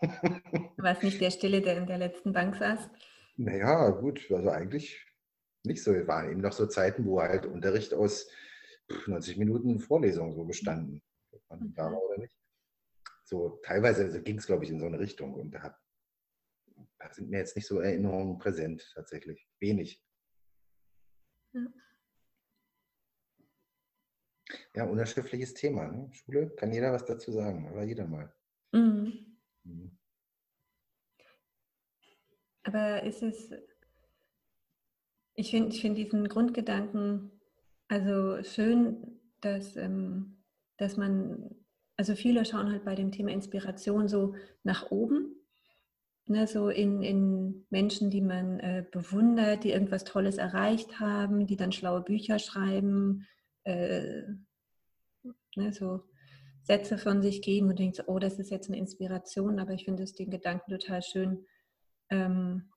[0.00, 2.90] Du warst nicht der Stille, der in der letzten Bank saß?
[3.36, 5.04] Naja, gut, also eigentlich
[5.64, 5.92] nicht so.
[5.92, 8.28] Es waren eben noch so Zeiten, wo halt Unterricht aus
[9.06, 11.02] 90 Minuten Vorlesung so bestanden.
[11.32, 12.36] Ob man da war oder nicht.
[13.34, 15.34] So teilweise also ging es, glaube ich, in so eine Richtung.
[15.34, 15.76] Und da,
[16.98, 19.48] da sind mir jetzt nicht so Erinnerungen präsent, tatsächlich.
[19.58, 20.00] Wenig.
[21.52, 21.66] Ja.
[24.74, 25.90] Ja, unerschriftliches Thema.
[25.90, 26.12] Ne?
[26.12, 28.32] Schule kann jeder was dazu sagen, aber jeder mal.
[28.72, 29.38] Mhm.
[29.64, 29.98] Mhm.
[32.62, 33.50] Aber ist es,
[35.34, 37.32] ich finde ich find diesen Grundgedanken
[37.88, 40.44] also schön, dass, ähm,
[40.76, 41.63] dass man,
[41.96, 45.36] also viele schauen halt bei dem Thema Inspiration so nach oben,
[46.26, 51.56] ne, so in, in Menschen, die man äh, bewundert, die irgendwas Tolles erreicht haben, die
[51.56, 53.26] dann schlaue Bücher schreiben,
[53.64, 54.22] äh,
[55.56, 56.04] ne, so
[56.62, 60.02] Sätze von sich geben und denkt, oh, das ist jetzt eine Inspiration, aber ich finde
[60.02, 61.46] es den Gedanken total schön.
[62.08, 62.70] Ähm,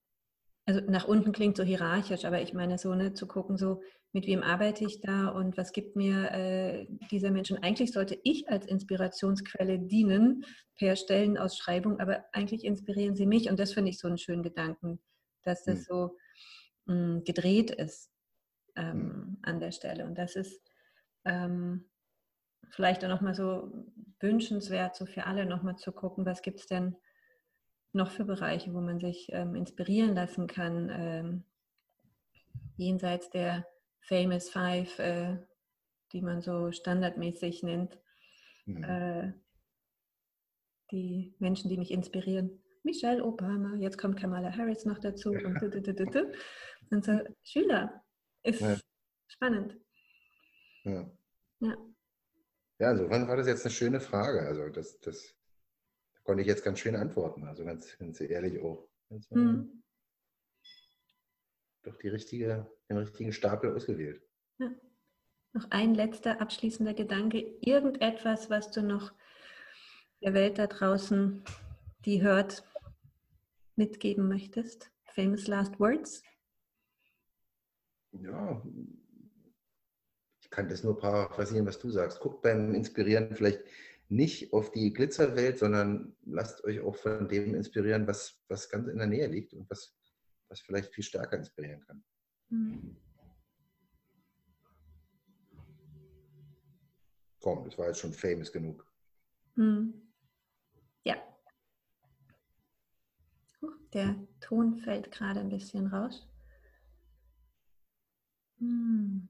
[0.68, 4.28] also nach unten klingt so hierarchisch, aber ich meine so, ne, zu gucken, so mit
[4.28, 7.52] wem arbeite ich da und was gibt mir äh, dieser Mensch.
[7.52, 10.44] Und eigentlich sollte ich als Inspirationsquelle dienen
[10.76, 15.00] per Stellenausschreibung, aber eigentlich inspirieren sie mich und das finde ich so einen schönen Gedanken,
[15.44, 15.84] dass das mhm.
[15.84, 16.18] so
[16.86, 18.12] mh, hm, gedreht ist
[18.76, 19.38] ähm, mhm.
[19.44, 20.06] an der Stelle.
[20.06, 20.62] Und das ist
[21.24, 21.90] ähm,
[22.72, 23.72] vielleicht auch nochmal so
[24.20, 26.98] wünschenswert, so für alle nochmal zu gucken, was gibt es denn
[27.98, 31.44] noch für Bereiche, wo man sich ähm, inspirieren lassen kann, ähm,
[32.78, 33.68] jenseits der
[34.00, 35.38] Famous Five äh,
[36.14, 38.00] die man so standardmäßig nennt.
[38.66, 38.84] Mhm.
[38.84, 39.34] Äh,
[40.92, 42.64] die Menschen, die mich inspirieren.
[42.84, 45.62] Michelle Obama, jetzt kommt Kamala Harris noch dazu und,
[46.92, 48.04] und so Schüler.
[48.44, 48.78] Ist ja.
[49.28, 49.78] spannend.
[50.84, 51.12] Ja.
[51.60, 51.78] ja.
[52.80, 54.42] Ja, insofern war das jetzt eine schöne Frage.
[54.42, 55.36] Also das, das
[56.28, 57.46] konnte ich jetzt ganz schön antworten.
[57.46, 58.90] Also ganz, ganz ehrlich auch.
[59.10, 59.82] Also, hm.
[61.84, 64.22] Doch die richtige, den richtigen Stapel ausgewählt.
[64.60, 64.70] Ja.
[65.54, 67.40] Noch ein letzter abschließender Gedanke.
[67.62, 69.14] Irgendetwas, was du noch
[70.22, 71.46] der Welt da draußen,
[72.04, 72.68] die hört,
[73.78, 74.92] mitgeben möchtest?
[75.06, 76.24] Famous Last Words?
[78.12, 78.62] Ja,
[80.42, 82.20] ich kann das nur paraphrasieren, was du sagst.
[82.20, 83.64] Guckt beim Inspirieren vielleicht
[84.10, 88.98] nicht auf die Glitzerwelt, sondern lasst euch auch von dem inspirieren, was, was ganz in
[88.98, 89.98] der Nähe liegt und was,
[90.50, 92.04] was vielleicht viel stärker inspirieren kann.
[92.50, 92.98] Mhm.
[97.42, 98.86] Komm, das war jetzt schon famous genug.
[99.56, 100.12] Mhm.
[101.04, 101.16] Ja.
[103.94, 106.28] Der Ton fällt gerade ein bisschen raus.
[108.60, 109.30] Hm.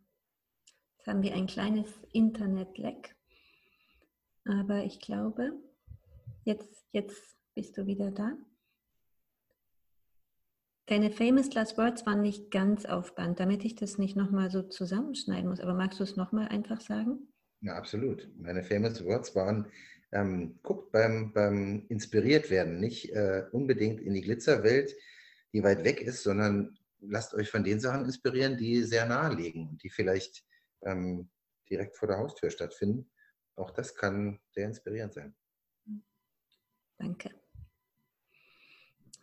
[0.98, 3.17] Jetzt haben wir ein kleines Internetleck.
[4.48, 5.52] Aber ich glaube,
[6.46, 8.38] jetzt, jetzt bist du wieder da.
[10.86, 14.64] Deine Famous Last Words waren nicht ganz auf Band, damit ich das nicht nochmal so
[14.64, 15.60] zusammenschneiden muss.
[15.60, 17.28] Aber magst du es nochmal einfach sagen?
[17.60, 18.30] Ja, absolut.
[18.38, 19.68] Meine Famous Words waren,
[20.14, 24.96] ähm, guckt beim, beim inspiriert werden nicht äh, unbedingt in die Glitzerwelt,
[25.52, 29.68] die weit weg ist, sondern lasst euch von den Sachen inspirieren, die sehr nahe liegen
[29.68, 30.46] und die vielleicht
[30.84, 31.30] ähm,
[31.70, 33.10] direkt vor der Haustür stattfinden.
[33.58, 35.36] Auch das kann sehr inspirierend sein.
[36.98, 37.32] Danke.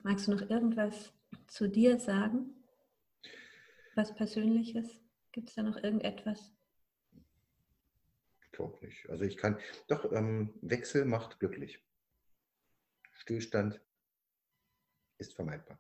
[0.03, 1.13] Magst du noch irgendwas
[1.47, 2.51] zu dir sagen?
[3.95, 5.01] Was Persönliches?
[5.31, 6.53] Gibt es da noch irgendetwas?
[8.43, 9.09] Ich glaube nicht.
[9.09, 11.83] Also ich kann, doch, ähm, Wechsel macht glücklich.
[13.13, 13.81] Stillstand
[15.19, 15.79] ist vermeidbar.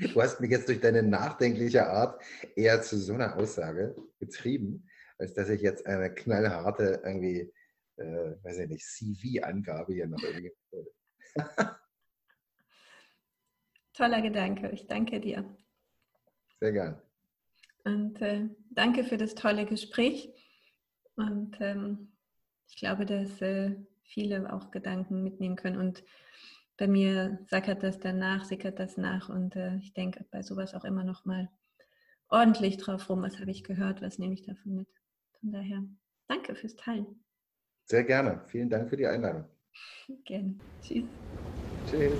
[0.00, 2.22] Du hast mich jetzt durch deine nachdenkliche Art
[2.54, 4.88] eher zu so einer Aussage getrieben,
[5.18, 7.52] als dass ich jetzt eine knallharte irgendwie,
[7.96, 10.90] äh, weiß ich nicht, CV-Angabe hier noch irgendwie würde.
[13.92, 14.70] Toller Gedanke.
[14.70, 15.44] Ich danke dir.
[16.60, 17.02] Sehr gern.
[17.84, 20.32] Und äh, danke für das tolle Gespräch.
[21.16, 22.12] Und ähm,
[22.68, 23.74] ich glaube, dass äh,
[24.04, 25.78] viele auch Gedanken mitnehmen können.
[25.78, 26.04] Und
[26.78, 29.28] bei mir sackert das danach, sickert das nach.
[29.28, 31.50] Und äh, ich denke bei sowas auch immer noch mal
[32.28, 33.22] ordentlich drauf rum.
[33.22, 34.00] Was habe ich gehört?
[34.00, 34.88] Was nehme ich davon mit?
[35.40, 35.82] Von daher,
[36.28, 37.24] danke fürs Teilen.
[37.84, 38.42] Sehr gerne.
[38.46, 39.44] Vielen Dank für die Einladung.
[40.24, 40.56] Gerne.
[40.80, 41.04] Tschüss.
[41.90, 42.12] Tschüss.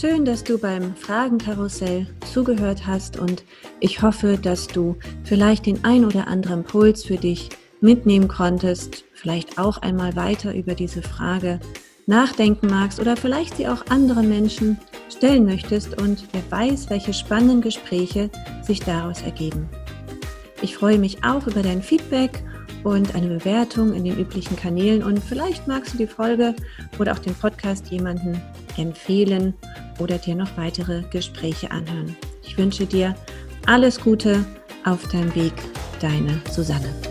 [0.00, 3.44] Schön, dass du beim Fragenkarussell zugehört hast und
[3.80, 7.50] ich hoffe, dass du vielleicht den ein oder anderen Impuls für dich
[7.82, 11.60] mitnehmen konntest, vielleicht auch einmal weiter über diese Frage
[12.06, 14.78] nachdenken magst oder vielleicht sie auch anderen Menschen
[15.10, 18.30] stellen möchtest und wer weiß, welche spannenden Gespräche
[18.62, 19.68] sich daraus ergeben.
[20.62, 22.42] Ich freue mich auch über dein Feedback
[22.84, 26.54] und eine Bewertung in den üblichen Kanälen und vielleicht magst du die Folge
[26.98, 28.40] oder auch den Podcast jemanden
[28.76, 29.54] empfehlen
[29.98, 32.16] oder dir noch weitere Gespräche anhören.
[32.42, 33.14] Ich wünsche dir
[33.66, 34.44] alles Gute
[34.84, 35.52] auf deinem Weg,
[36.00, 37.09] deine Susanne.